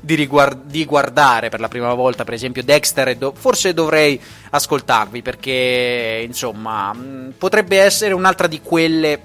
di, 0.01 0.15
riguard- 0.15 0.65
di, 0.65 0.85
guardare 0.85 1.49
per 1.49 1.59
la 1.59 1.67
prima 1.67 1.93
volta, 1.93 2.23
per 2.23 2.33
esempio, 2.33 2.63
Dexter, 2.63 3.09
e 3.09 3.17
do- 3.17 3.33
forse 3.35 3.73
dovrei 3.73 4.19
ascoltarvi 4.49 5.21
perché, 5.21 6.23
insomma, 6.25 6.93
mh, 6.93 6.99
mm, 6.99 7.29
potrebbe 7.37 7.79
essere 7.79 8.13
un'altra 8.13 8.47
di 8.47 8.61
quelle, 8.61 9.21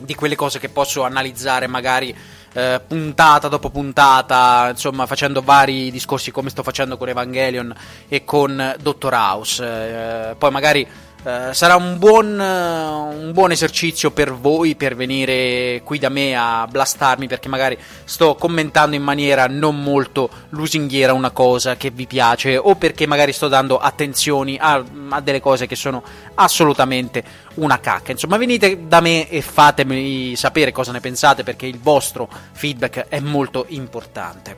di 0.00 0.14
quelle 0.14 0.36
cose 0.36 0.58
che 0.58 0.68
posso 0.68 1.02
analizzare 1.02 1.66
magari 1.66 2.14
eh, 2.56 2.80
puntata 2.86 3.48
dopo 3.48 3.68
puntata, 3.68 4.68
insomma, 4.70 5.04
facendo 5.06 5.42
vari 5.42 5.90
discorsi 5.90 6.30
come 6.30 6.48
sto 6.48 6.62
facendo 6.62 6.96
con 6.96 7.08
Evangelion 7.08 7.74
e 8.08 8.24
con 8.24 8.74
Dottor 8.80 9.12
House. 9.12 9.62
Eh, 9.62 10.34
poi 10.36 10.50
magari 10.50 10.88
Uh, 11.26 11.52
sarà 11.52 11.74
un 11.74 11.98
buon, 11.98 12.38
uh, 12.38 13.24
un 13.24 13.32
buon, 13.32 13.50
esercizio 13.50 14.12
per 14.12 14.32
voi 14.32 14.76
per 14.76 14.94
venire 14.94 15.80
qui 15.82 15.98
da 15.98 16.08
me 16.08 16.36
a 16.36 16.68
blastarmi 16.70 17.26
perché 17.26 17.48
magari 17.48 17.76
sto 18.04 18.36
commentando 18.36 18.94
in 18.94 19.02
maniera 19.02 19.48
non 19.48 19.82
molto 19.82 20.30
lusinghiera 20.50 21.12
una 21.12 21.32
cosa 21.32 21.76
che 21.76 21.90
vi 21.90 22.06
piace 22.06 22.56
o 22.56 22.76
perché 22.76 23.08
magari 23.08 23.32
sto 23.32 23.48
dando 23.48 23.78
attenzioni 23.78 24.56
a, 24.60 24.80
a 25.08 25.20
delle 25.20 25.40
cose 25.40 25.66
che 25.66 25.74
sono 25.74 26.00
assolutamente 26.34 27.24
una 27.54 27.80
cacca. 27.80 28.12
Insomma, 28.12 28.36
venite 28.36 28.86
da 28.86 29.00
me 29.00 29.28
e 29.28 29.42
fatemi 29.42 30.36
sapere 30.36 30.70
cosa 30.70 30.92
ne 30.92 31.00
pensate 31.00 31.42
perché 31.42 31.66
il 31.66 31.80
vostro 31.80 32.28
feedback 32.52 33.08
è 33.08 33.18
molto 33.18 33.64
importante. 33.70 34.56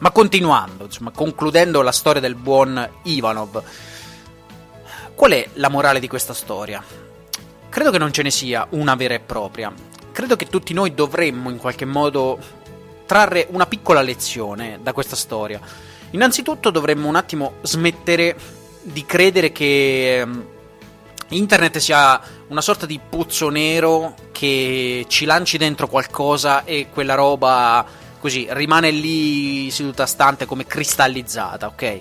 Ma 0.00 0.10
continuando, 0.10 0.86
insomma, 0.86 1.12
concludendo 1.12 1.82
la 1.82 1.92
storia 1.92 2.20
del 2.20 2.34
buon 2.34 2.88
Ivanov 3.04 3.62
Qual 5.18 5.32
è 5.32 5.48
la 5.54 5.68
morale 5.68 5.98
di 5.98 6.06
questa 6.06 6.32
storia? 6.32 6.80
Credo 7.68 7.90
che 7.90 7.98
non 7.98 8.12
ce 8.12 8.22
ne 8.22 8.30
sia 8.30 8.64
una 8.70 8.94
vera 8.94 9.14
e 9.14 9.18
propria. 9.18 9.72
Credo 10.12 10.36
che 10.36 10.46
tutti 10.46 10.72
noi 10.72 10.94
dovremmo 10.94 11.50
in 11.50 11.56
qualche 11.56 11.84
modo 11.84 12.38
trarre 13.04 13.48
una 13.50 13.66
piccola 13.66 14.00
lezione 14.00 14.78
da 14.80 14.92
questa 14.92 15.16
storia. 15.16 15.60
Innanzitutto 16.10 16.70
dovremmo 16.70 17.08
un 17.08 17.16
attimo 17.16 17.54
smettere 17.62 18.36
di 18.80 19.04
credere 19.04 19.50
che 19.50 20.20
ehm, 20.20 20.46
internet 21.30 21.78
sia 21.78 22.20
una 22.46 22.60
sorta 22.60 22.86
di 22.86 23.00
pozzo 23.06 23.48
nero 23.48 24.14
che 24.30 25.04
ci 25.08 25.24
lanci 25.24 25.58
dentro 25.58 25.88
qualcosa 25.88 26.62
e 26.62 26.90
quella 26.92 27.14
roba 27.14 27.84
così 28.20 28.46
rimane 28.50 28.92
lì 28.92 29.68
seduta 29.72 30.06
stante 30.06 30.46
come 30.46 30.64
cristallizzata, 30.64 31.66
ok? 31.66 32.00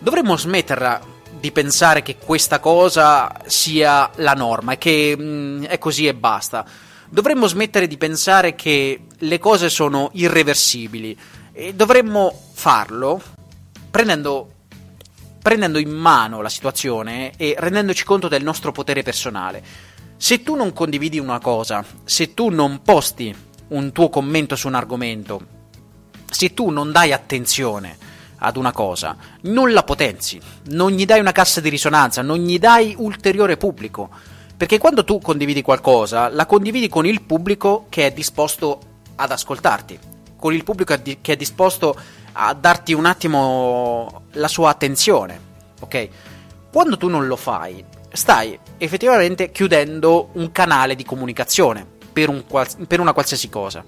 Dovremmo 0.00 0.36
smetterla 0.36 1.14
di 1.38 1.52
pensare 1.52 2.02
che 2.02 2.16
questa 2.16 2.60
cosa 2.60 3.30
sia 3.46 4.10
la 4.16 4.32
norma 4.32 4.72
e 4.72 4.78
che 4.78 5.14
mh, 5.16 5.22
mm, 5.22 5.64
è 5.64 5.78
così 5.78 6.06
e 6.06 6.14
basta. 6.14 6.64
Dovremmo 7.08 7.46
smettere 7.46 7.86
di 7.86 7.96
pensare 7.96 8.54
che 8.54 9.02
le 9.16 9.38
cose 9.38 9.68
sono 9.68 10.10
irreversibili 10.12 11.16
e 11.52 11.74
dovremmo 11.74 12.32
farlo 12.52 13.22
prendendo, 13.90 14.50
prendendo 15.40 15.78
in 15.78 15.90
mano 15.90 16.42
la 16.42 16.48
situazione 16.48 17.32
e 17.36 17.54
rendendoci 17.58 18.04
conto 18.04 18.28
del 18.28 18.42
nostro 18.42 18.72
potere 18.72 19.02
personale. 19.02 19.62
Se 20.16 20.42
tu 20.42 20.54
non 20.54 20.72
condividi 20.72 21.18
una 21.18 21.38
cosa, 21.38 21.84
se 22.04 22.34
tu 22.34 22.48
non 22.48 22.82
posti 22.82 23.34
un 23.68 23.92
tuo 23.92 24.08
commento 24.08 24.56
su 24.56 24.66
un 24.66 24.74
argomento, 24.74 25.46
se 26.28 26.54
tu 26.54 26.70
non 26.70 26.90
dai 26.90 27.12
attenzione 27.12 28.05
ad 28.38 28.56
una 28.56 28.72
cosa, 28.72 29.16
non 29.42 29.72
la 29.72 29.82
potenzi, 29.82 30.40
non 30.66 30.90
gli 30.90 31.04
dai 31.04 31.20
una 31.20 31.32
cassa 31.32 31.60
di 31.60 31.68
risonanza, 31.68 32.22
non 32.22 32.38
gli 32.38 32.58
dai 32.58 32.94
ulteriore 32.98 33.56
pubblico. 33.56 34.10
Perché 34.56 34.78
quando 34.78 35.04
tu 35.04 35.20
condividi 35.20 35.62
qualcosa, 35.62 36.28
la 36.28 36.46
condividi 36.46 36.88
con 36.88 37.06
il 37.06 37.22
pubblico 37.22 37.86
che 37.88 38.06
è 38.06 38.12
disposto 38.12 38.80
ad 39.16 39.30
ascoltarti, 39.30 39.98
con 40.36 40.54
il 40.54 40.64
pubblico 40.64 40.94
che 41.02 41.32
è 41.32 41.36
disposto 41.36 41.98
a 42.32 42.54
darti 42.54 42.92
un 42.92 43.06
attimo 43.06 44.24
la 44.32 44.48
sua 44.48 44.70
attenzione, 44.70 45.40
ok? 45.80 46.08
Quando 46.70 46.96
tu 46.96 47.08
non 47.08 47.26
lo 47.26 47.36
fai, 47.36 47.84
stai 48.12 48.58
effettivamente 48.78 49.50
chiudendo 49.50 50.30
un 50.32 50.52
canale 50.52 50.94
di 50.94 51.04
comunicazione 51.04 51.86
per, 52.12 52.28
un, 52.28 52.44
per 52.86 53.00
una 53.00 53.12
qualsiasi 53.12 53.48
cosa. 53.48 53.84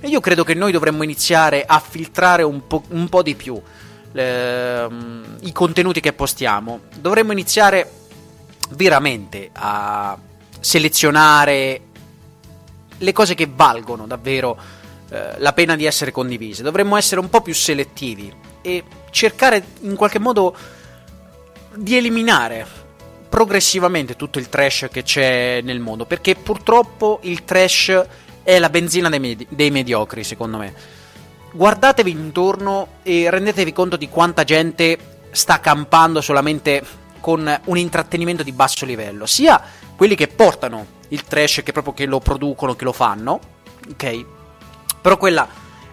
E 0.00 0.08
io 0.08 0.20
credo 0.20 0.44
che 0.44 0.54
noi 0.54 0.72
dovremmo 0.72 1.02
iniziare 1.02 1.64
a 1.64 1.78
filtrare 1.78 2.42
un 2.42 2.66
po', 2.66 2.82
un 2.88 3.08
po 3.08 3.22
di 3.22 3.34
più 3.34 3.60
le, 4.12 4.86
um, 4.88 5.36
i 5.40 5.52
contenuti 5.52 6.00
che 6.00 6.12
postiamo. 6.12 6.80
Dovremmo 6.96 7.32
iniziare 7.32 7.90
veramente 8.70 9.50
a 9.52 10.16
selezionare 10.60 11.80
le 12.98 13.12
cose 13.12 13.34
che 13.34 13.48
valgono 13.52 14.06
davvero 14.06 14.56
eh, 15.10 15.38
la 15.38 15.52
pena 15.52 15.76
di 15.76 15.86
essere 15.86 16.12
condivise. 16.12 16.62
Dovremmo 16.62 16.96
essere 16.96 17.20
un 17.20 17.28
po' 17.28 17.40
più 17.40 17.54
selettivi 17.54 18.32
e 18.62 18.84
cercare 19.10 19.64
in 19.80 19.96
qualche 19.96 20.18
modo 20.18 20.54
di 21.74 21.96
eliminare 21.96 22.66
progressivamente 23.28 24.16
tutto 24.16 24.38
il 24.38 24.48
trash 24.48 24.88
che 24.90 25.02
c'è 25.02 25.60
nel 25.62 25.78
mondo, 25.78 26.04
perché 26.04 26.34
purtroppo 26.34 27.20
il 27.22 27.44
trash 27.44 28.06
è 28.42 28.58
la 28.58 28.68
benzina 28.68 29.08
dei, 29.08 29.20
medi- 29.20 29.46
dei 29.48 29.70
mediocri, 29.70 30.24
secondo 30.24 30.58
me. 30.58 30.98
Guardatevi 31.52 32.10
intorno 32.10 32.86
e 33.02 33.28
rendetevi 33.28 33.72
conto 33.72 33.96
di 33.96 34.08
quanta 34.08 34.44
gente 34.44 34.98
sta 35.30 35.58
campando 35.58 36.20
solamente 36.20 36.82
con 37.20 37.60
un 37.64 37.76
intrattenimento 37.76 38.42
di 38.42 38.52
basso 38.52 38.86
livello, 38.86 39.26
sia 39.26 39.60
quelli 39.96 40.14
che 40.14 40.28
portano 40.28 40.86
il 41.08 41.24
trash 41.24 41.62
che 41.64 41.72
proprio 41.72 41.92
che 41.92 42.06
lo 42.06 42.20
producono, 42.20 42.76
che 42.76 42.84
lo 42.84 42.92
fanno, 42.92 43.40
ok? 43.90 44.24
Però 45.02 45.16
quella 45.16 45.48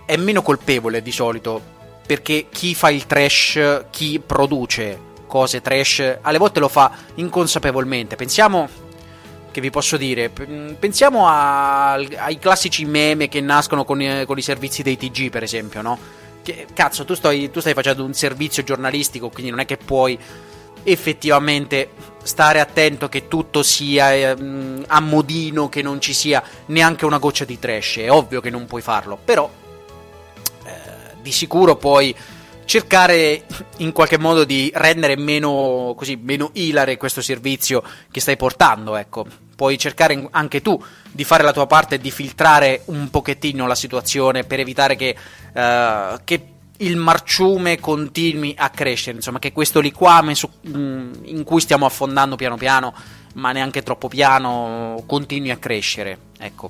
è 0.05 0.15
meno 0.15 0.41
colpevole 0.41 1.01
di 1.01 1.11
solito, 1.11 1.61
perché 2.05 2.47
chi 2.49 2.75
fa 2.75 2.89
il 2.89 3.05
trash, 3.05 3.85
chi 3.89 4.19
produce 4.19 5.05
cose 5.27 5.61
trash, 5.61 6.19
alle 6.21 6.37
volte 6.37 6.59
lo 6.59 6.69
fa 6.69 6.91
inconsapevolmente. 7.15 8.15
Pensiamo 8.15 8.69
che 9.57 9.63
vi 9.63 9.71
posso 9.71 9.97
dire? 9.97 10.29
Pensiamo 10.29 11.27
a, 11.27 11.93
ai 11.93 12.37
classici 12.37 12.85
meme 12.85 13.27
che 13.27 13.41
nascono 13.41 13.85
con, 13.85 13.99
i, 13.99 14.23
con 14.27 14.37
i 14.37 14.43
servizi 14.43 14.83
dei 14.83 14.97
TG, 14.97 15.31
per 15.31 15.41
esempio, 15.41 15.81
no? 15.81 15.97
Che, 16.43 16.67
cazzo, 16.75 17.05
tu 17.05 17.15
stai, 17.15 17.49
tu 17.49 17.59
stai 17.59 17.73
facendo 17.73 18.03
un 18.03 18.13
servizio 18.13 18.61
giornalistico, 18.61 19.29
quindi 19.29 19.49
non 19.49 19.59
è 19.59 19.65
che 19.65 19.77
puoi 19.77 20.15
effettivamente 20.83 21.89
stare 22.21 22.59
attento 22.59 23.09
che 23.09 23.27
tutto 23.27 23.63
sia 23.63 24.13
eh, 24.13 24.35
a 24.85 24.99
modino, 24.99 25.69
che 25.69 25.81
non 25.81 25.99
ci 25.99 26.13
sia 26.13 26.43
neanche 26.67 27.05
una 27.05 27.17
goccia 27.17 27.43
di 27.43 27.57
trash. 27.57 27.97
È 27.97 28.11
ovvio 28.11 28.41
che 28.41 28.51
non 28.51 28.67
puoi 28.67 28.83
farlo, 28.83 29.17
però 29.17 29.49
eh, 30.65 30.71
di 31.19 31.31
sicuro 31.31 31.77
puoi 31.77 32.15
cercare 32.65 33.43
in 33.77 33.91
qualche 33.91 34.19
modo 34.19 34.43
di 34.43 34.69
rendere 34.75 35.15
meno, 35.15 35.95
così, 35.97 36.15
meno 36.21 36.51
ilare 36.53 36.95
questo 36.97 37.23
servizio 37.23 37.81
che 38.11 38.19
stai 38.19 38.37
portando, 38.37 38.95
ecco 38.95 39.45
puoi 39.57 39.79
cercare 39.79 40.27
anche 40.29 40.61
tu 40.61 40.81
di 41.11 41.23
fare 41.23 41.41
la 41.41 41.51
tua 41.51 41.65
parte 41.65 41.95
e 41.95 41.97
di 41.97 42.11
filtrare 42.11 42.83
un 42.85 43.09
pochettino 43.09 43.65
la 43.65 43.73
situazione 43.73 44.43
per 44.43 44.59
evitare 44.59 44.95
che, 44.95 45.15
uh, 45.51 46.19
che 46.23 46.47
il 46.77 46.95
marciume 46.95 47.79
continui 47.79 48.53
a 48.55 48.69
crescere, 48.69 49.17
insomma, 49.17 49.39
che 49.39 49.51
questo 49.51 49.79
liquame 49.79 50.35
su, 50.35 50.47
mm, 50.69 51.13
in 51.23 51.43
cui 51.43 51.59
stiamo 51.59 51.87
affondando 51.87 52.35
piano 52.35 52.55
piano, 52.55 52.93
ma 53.33 53.51
neanche 53.51 53.81
troppo 53.81 54.07
piano, 54.07 55.03
continui 55.07 55.49
a 55.49 55.57
crescere. 55.57 56.19
Ecco. 56.37 56.69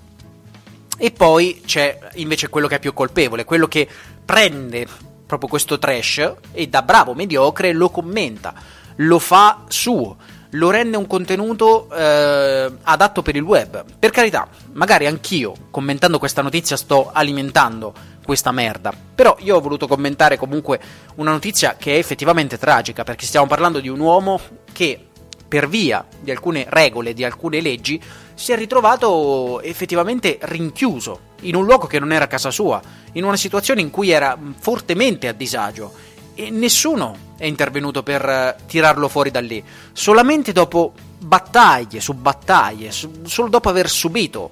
E 0.98 1.12
poi 1.12 1.62
c'è 1.66 2.00
invece 2.16 2.48
quello 2.48 2.68
che 2.68 2.76
è 2.76 2.80
più 2.80 2.94
colpevole, 2.94 3.44
quello 3.44 3.68
che 3.68 3.86
prende 4.24 4.88
proprio 5.26 5.50
questo 5.50 5.78
trash 5.78 6.36
e 6.54 6.68
da 6.70 6.84
bravo 6.84 7.14
mediocre 7.14 7.74
lo 7.74 7.90
commenta, 7.90 8.54
lo 8.96 9.20
fa 9.20 9.66
suo 9.68 10.16
lo 10.52 10.70
rende 10.70 10.98
un 10.98 11.08
contenuto 11.08 11.90
eh, 11.92 12.72
adatto 12.84 13.22
per 13.22 13.36
il 13.36 13.42
web. 13.42 13.84
Per 14.00 14.12
carità, 14.12 14.48
magari 14.74 15.06
anch'io, 15.06 15.54
commentando 15.72 16.20
questa 16.20 16.42
notizia, 16.42 16.78
sto 16.78 17.10
alimentando 17.12 17.94
questa 18.24 18.52
merda. 18.52 18.94
Però 19.16 19.36
io 19.40 19.56
ho 19.56 19.62
voluto 19.62 19.88
commentare 19.88 20.38
comunque 20.38 20.80
una 21.16 21.32
notizia 21.32 21.76
che 21.78 21.96
è 21.96 21.98
effettivamente 21.98 22.58
tragica, 22.58 23.04
perché 23.04 23.26
stiamo 23.26 23.48
parlando 23.48 23.80
di 23.80 23.90
un 23.90 24.00
uomo 24.00 24.40
che, 24.72 25.08
per 25.48 25.68
via 25.68 26.06
di 26.20 26.32
alcune 26.32 26.66
regole, 26.70 27.14
di 27.14 27.24
alcune 27.24 27.62
leggi, 27.62 28.02
si 28.34 28.52
è 28.52 28.56
ritrovato 28.56 29.62
effettivamente 29.62 30.38
rinchiuso 30.42 31.20
in 31.42 31.56
un 31.56 31.66
luogo 31.66 31.88
che 31.88 32.00
non 32.00 32.12
era 32.12 32.28
casa 32.28 32.52
sua, 32.52 32.82
in 33.14 33.24
una 33.24 33.38
situazione 33.38 33.82
in 33.82 33.90
cui 33.90 34.10
era 34.10 34.38
fortemente 34.60 35.28
a 35.28 35.34
disagio 35.34 35.92
e 36.36 36.50
nessuno 36.52 37.27
è 37.38 37.46
intervenuto 37.46 38.04
per 38.04 38.28
eh, 38.28 38.56
tirarlo 38.66 39.08
fuori 39.08 39.32
da 39.32 39.40
lì. 39.40 39.64
Solamente 39.94 40.52
dopo 40.52 40.94
battaglie 41.20 42.00
su 42.00 42.14
battaglie, 42.14 42.92
su, 42.92 43.22
solo 43.26 43.50
dopo 43.50 43.70
aver 43.70 43.90
subito 43.90 44.52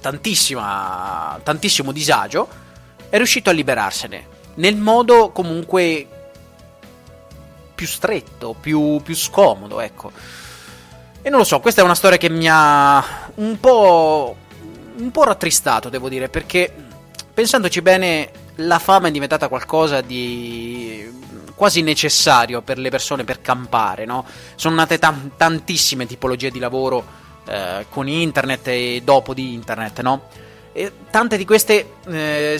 tantissimo 0.00 1.92
disagio, 1.92 2.48
è 3.08 3.16
riuscito 3.16 3.50
a 3.50 3.52
liberarsene. 3.52 4.38
Nel 4.54 4.76
modo 4.76 5.30
comunque 5.30 6.08
più 7.74 7.86
stretto, 7.86 8.54
più, 8.58 9.00
più 9.02 9.14
scomodo, 9.14 9.80
ecco. 9.80 10.10
E 11.22 11.28
non 11.28 11.38
lo 11.38 11.44
so, 11.44 11.60
questa 11.60 11.82
è 11.82 11.84
una 11.84 11.94
storia 11.94 12.18
che 12.18 12.30
mi 12.30 12.46
ha 12.48 13.30
un 13.36 13.58
po', 13.60 14.36
un 14.96 15.10
po' 15.10 15.24
rattristato, 15.24 15.88
devo 15.88 16.08
dire, 16.08 16.28
perché 16.28 16.72
pensandoci 17.32 17.82
bene, 17.82 18.30
la 18.56 18.78
fama 18.78 19.08
è 19.08 19.10
diventata 19.10 19.48
qualcosa 19.48 20.00
di 20.00 21.08
quasi 21.60 21.82
necessario 21.82 22.62
per 22.62 22.78
le 22.78 22.88
persone 22.88 23.24
per 23.24 23.42
campare, 23.42 24.06
no? 24.06 24.24
Sono 24.54 24.76
nate 24.76 24.98
tam- 24.98 25.32
tantissime 25.36 26.06
tipologie 26.06 26.50
di 26.50 26.58
lavoro 26.58 27.04
eh, 27.46 27.84
con 27.90 28.08
internet 28.08 28.68
e 28.68 29.02
dopo 29.04 29.34
di 29.34 29.52
internet, 29.52 30.00
no? 30.00 30.22
E 30.72 30.90
tante 31.10 31.36
di 31.36 31.44
queste 31.44 31.96
eh, 32.06 32.58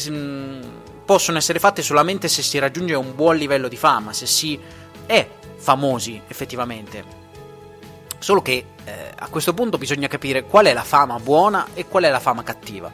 possono 1.06 1.38
essere 1.38 1.58
fatte 1.58 1.80
solamente 1.80 2.28
se 2.28 2.42
si 2.42 2.58
raggiunge 2.58 2.92
un 2.92 3.14
buon 3.14 3.38
livello 3.38 3.68
di 3.68 3.76
fama, 3.78 4.12
se 4.12 4.26
si 4.26 4.60
è 5.06 5.26
famosi 5.56 6.20
effettivamente. 6.28 7.02
Solo 8.18 8.42
che 8.42 8.66
eh, 8.84 9.12
a 9.16 9.28
questo 9.28 9.54
punto 9.54 9.78
bisogna 9.78 10.08
capire 10.08 10.44
qual 10.44 10.66
è 10.66 10.74
la 10.74 10.84
fama 10.84 11.18
buona 11.18 11.68
e 11.72 11.86
qual 11.86 12.02
è 12.02 12.10
la 12.10 12.20
fama 12.20 12.42
cattiva. 12.42 12.92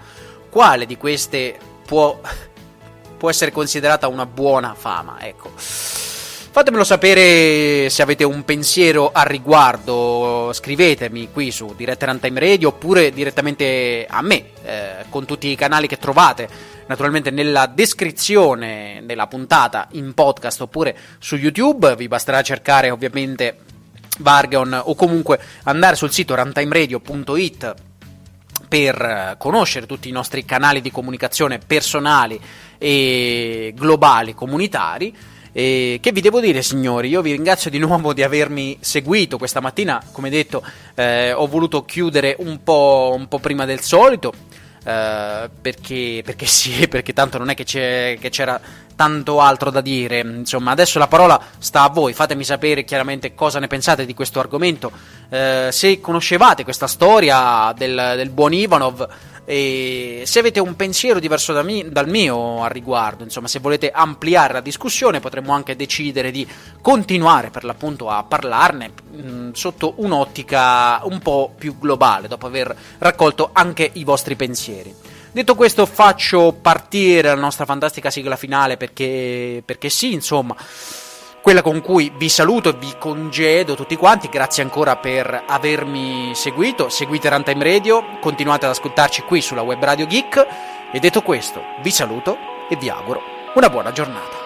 Quale 0.49 0.87
di 0.87 0.97
queste 0.97 1.59
può, 1.85 2.21
può 3.17 3.31
essere 3.31 3.51
considerata 3.51 4.09
una 4.09 4.27
buona 4.27 4.75
fama? 4.75 5.19
Ecco. 5.21 5.53
Fatemelo 6.57 6.85
sapere 6.85 7.91
se 7.91 8.01
avete 8.01 8.25
un 8.25 8.43
pensiero 8.43 9.11
al 9.13 9.27
riguardo, 9.27 10.51
scrivetemi 10.55 11.31
qui 11.31 11.51
su 11.51 11.75
Diretta 11.77 12.07
Runtime 12.07 12.41
Radio 12.41 12.69
oppure 12.69 13.11
direttamente 13.11 14.07
a 14.09 14.23
me, 14.23 14.45
eh, 14.65 15.05
con 15.11 15.27
tutti 15.27 15.49
i 15.49 15.55
canali 15.55 15.87
che 15.87 15.99
trovate 15.99 16.49
naturalmente 16.87 17.31
nella 17.31 17.67
descrizione 17.67 19.03
della 19.05 19.27
puntata 19.27 19.89
in 19.93 20.15
podcast 20.15 20.63
oppure 20.63 20.97
su 21.19 21.37
YouTube, 21.37 21.95
vi 21.95 22.09
basterà 22.09 22.41
cercare 22.41 22.89
ovviamente 22.89 23.59
Vargon 24.21 24.81
o 24.83 24.95
comunque 24.95 25.39
andare 25.65 25.95
sul 25.95 26.11
sito 26.11 26.35
runtimeradio.it 26.35 27.75
per 28.69 29.37
conoscere 29.39 29.87
tutti 29.87 30.09
i 30.09 30.13
nostri 30.13 30.45
canali 30.45 30.81
di 30.81 30.91
comunicazione 30.91 31.59
personali 31.59 32.41
e 32.79 33.73
globali 33.75 34.35
comunitari 34.35 35.15
e 35.59 36.01
che 36.03 36.13
vi 36.13 36.21
devo 36.21 36.39
dire, 36.39 36.61
signori? 36.61 37.09
Io 37.09 37.23
vi 37.23 37.33
ringrazio 37.33 37.71
di 37.71 37.79
nuovo 37.79 38.13
di 38.13 38.23
avermi 38.23 38.77
seguito 38.81 39.39
questa 39.39 39.61
mattina. 39.61 40.03
Come 40.13 40.29
detto, 40.29 40.63
eh, 40.95 41.33
ho 41.33 41.47
voluto 41.47 41.83
chiudere 41.87 42.37
un 42.41 42.63
po', 42.63 43.15
un 43.17 43.27
po 43.27 43.39
prima 43.39 43.65
del 43.65 43.81
solito. 43.81 44.35
Eh, 44.87 45.51
perché, 45.61 46.23
perché, 46.25 46.47
sì, 46.47 46.87
perché 46.89 47.13
tanto 47.13 47.39
non 47.39 47.51
è 47.51 47.55
che, 47.55 47.65
che, 47.65 48.31
c'era 48.31 48.61
tanto 48.95 49.41
altro 49.41 49.71
da 49.71 49.81
dire. 49.81 50.21
Insomma, 50.21 50.71
adesso 50.71 51.01
la 51.01 51.09
parola 51.09 51.41
sta 51.59 51.83
a 51.83 51.89
voi. 51.89 52.13
Fatemi 52.13 52.45
sapere 52.45 52.85
chiaramente 52.85 53.35
cosa 53.35 53.59
ne 53.59 53.67
pensate 53.67 54.07
di 54.07 54.15
questo 54.15 54.39
argomento. 54.39 54.93
Eh, 55.29 55.71
se 55.73 56.01
conoscevate 56.01 56.63
questa 56.63 56.87
storia 56.87 57.75
del, 57.77 58.13
del 58.15 58.31
buon 58.31 58.53
Ivanov 58.53 59.09
e 59.49 60.25
se 60.27 60.41
avete 60.41 60.59
un 60.59 60.75
pensiero 60.75 61.21
diverso 61.21 61.53
da 61.53 61.63
mi, 61.63 61.89
dal 61.89 62.09
mio 62.09 62.65
al 62.65 62.71
riguardo, 62.71 63.23
insomma, 63.23 63.47
se 63.47 63.61
volete 63.61 63.93
ampliare 63.93 64.53
la 64.53 64.61
discussione, 64.61 65.21
potremmo 65.21 65.53
anche 65.53 65.77
decidere 65.77 66.33
di 66.33 66.45
continuare 66.83 67.51
per 67.51 67.63
l'appunto 67.63 68.11
a 68.11 68.25
parlarne 68.25 68.91
mh, 68.91 69.29
mm, 69.29 69.53
sotto 69.53 69.95
un'ottica 69.99 71.01
un 71.05 71.21
po' 71.21 71.55
più 71.57 71.79
globale, 71.79 72.27
dopo 72.27 72.47
aver 72.47 72.77
raccolto 72.99 73.51
anche 73.53 73.89
i 73.95 74.03
vostri 74.03 74.35
pensieri. 74.35 74.93
Detto 75.31 75.55
questo, 75.55 75.87
faccio 75.87 76.57
partire 76.61 77.29
la 77.29 77.41
nostra 77.41 77.65
fantastica 77.65 78.11
sigla 78.11 78.37
finale 78.37 78.77
perché, 78.77 79.63
perché 79.65 79.91
sì, 79.91 80.13
insomma 80.13 80.57
quella 81.47 81.63
con 81.63 81.81
cui 81.81 82.13
vi 82.13 82.29
saluto 82.29 82.71
e 82.71 82.77
vi 82.77 82.97
congedo 82.99 83.77
tutti 83.77 83.95
quanti. 83.95 84.29
Grazie 84.29 84.65
ancora 84.65 84.97
per 84.97 85.45
avermi 85.47 86.33
seguito. 86.35 86.89
Seguite 86.89 87.29
Runtime 87.29 87.63
Radio, 87.63 88.19
continuate 88.19 88.65
ad 88.65 88.73
ascoltarci 88.73 89.23
qui 89.23 89.41
sulla 89.41 89.63
web 89.63 89.81
Radio 89.81 90.09
Geek. 90.09 90.47
E 90.91 90.99
detto 90.99 91.23
questo, 91.23 91.63
vi 91.83 91.93
saluto 91.93 92.37
e 92.69 92.75
vi 92.75 92.89
auguro 92.89 93.23
una 93.55 93.71
buona 93.71 93.93
giornata. 93.93 94.46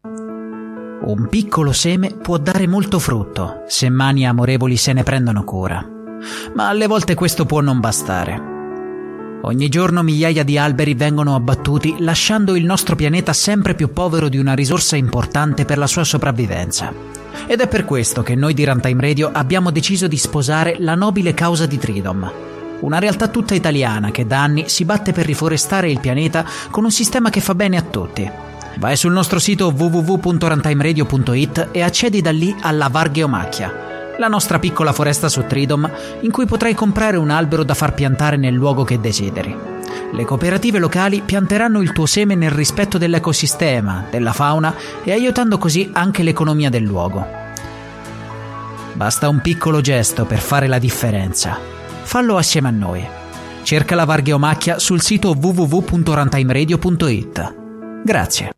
Un 0.00 1.26
piccolo 1.28 1.72
seme 1.72 2.14
può 2.14 2.38
dare 2.38 2.68
molto 2.68 3.00
frutto 3.00 3.64
se 3.66 3.88
mani 3.88 4.28
amorevoli 4.28 4.76
se 4.76 4.92
ne 4.92 5.02
prendono 5.02 5.42
cura, 5.42 5.84
ma 6.54 6.68
alle 6.68 6.86
volte 6.86 7.14
questo 7.14 7.46
può 7.46 7.60
non 7.60 7.80
bastare. 7.80 8.56
Ogni 9.42 9.68
giorno 9.68 10.04
migliaia 10.04 10.44
di 10.44 10.56
alberi 10.56 10.94
vengono 10.94 11.34
abbattuti 11.34 11.96
lasciando 11.98 12.54
il 12.54 12.64
nostro 12.64 12.94
pianeta 12.94 13.32
sempre 13.32 13.74
più 13.74 13.92
povero 13.92 14.28
di 14.28 14.38
una 14.38 14.54
risorsa 14.54 14.94
importante 14.94 15.64
per 15.64 15.78
la 15.78 15.86
sua 15.88 16.04
sopravvivenza. 16.04 16.92
Ed 17.46 17.60
è 17.60 17.66
per 17.66 17.84
questo 17.84 18.22
che 18.22 18.36
noi 18.36 18.54
di 18.54 18.64
Runtime 18.64 19.00
Radio 19.00 19.30
abbiamo 19.32 19.72
deciso 19.72 20.06
di 20.06 20.16
sposare 20.16 20.76
la 20.78 20.94
nobile 20.94 21.34
causa 21.34 21.66
di 21.66 21.78
Tridom, 21.78 22.30
una 22.80 23.00
realtà 23.00 23.26
tutta 23.26 23.54
italiana 23.54 24.12
che 24.12 24.26
da 24.26 24.42
anni 24.42 24.68
si 24.68 24.84
batte 24.84 25.12
per 25.12 25.26
riforestare 25.26 25.90
il 25.90 25.98
pianeta 25.98 26.44
con 26.70 26.84
un 26.84 26.92
sistema 26.92 27.30
che 27.30 27.40
fa 27.40 27.56
bene 27.56 27.76
a 27.76 27.82
tutti 27.82 28.46
Vai 28.76 28.96
sul 28.96 29.12
nostro 29.12 29.38
sito 29.38 29.72
www.runtimeradio.it 29.76 31.68
e 31.72 31.82
accedi 31.82 32.20
da 32.20 32.30
lì 32.30 32.54
alla 32.60 32.88
Vargheomacchia, 32.88 33.86
la 34.18 34.28
nostra 34.28 34.58
piccola 34.58 34.92
foresta 34.92 35.28
su 35.28 35.44
Tridom 35.46 35.90
in 36.20 36.30
cui 36.30 36.46
potrai 36.46 36.74
comprare 36.74 37.16
un 37.16 37.30
albero 37.30 37.64
da 37.64 37.74
far 37.74 37.94
piantare 37.94 38.36
nel 38.36 38.54
luogo 38.54 38.84
che 38.84 39.00
desideri. 39.00 39.56
Le 40.12 40.24
cooperative 40.24 40.78
locali 40.78 41.22
pianteranno 41.22 41.82
il 41.82 41.92
tuo 41.92 42.06
seme 42.06 42.34
nel 42.34 42.50
rispetto 42.50 42.98
dell'ecosistema, 42.98 44.06
della 44.10 44.32
fauna 44.32 44.74
e 45.04 45.12
aiutando 45.12 45.58
così 45.58 45.90
anche 45.92 46.22
l'economia 46.22 46.70
del 46.70 46.82
luogo. 46.82 47.26
Basta 48.94 49.28
un 49.28 49.40
piccolo 49.40 49.80
gesto 49.80 50.24
per 50.24 50.38
fare 50.38 50.66
la 50.66 50.78
differenza. 50.78 51.58
Fallo 52.02 52.36
assieme 52.36 52.68
a 52.68 52.72
noi. 52.72 53.06
Cerca 53.62 53.94
la 53.94 54.04
Vargheomacchia 54.04 54.78
sul 54.78 55.02
sito 55.02 55.36
www.runtimeradio.it. 55.38 57.54
Grazie. 58.02 58.57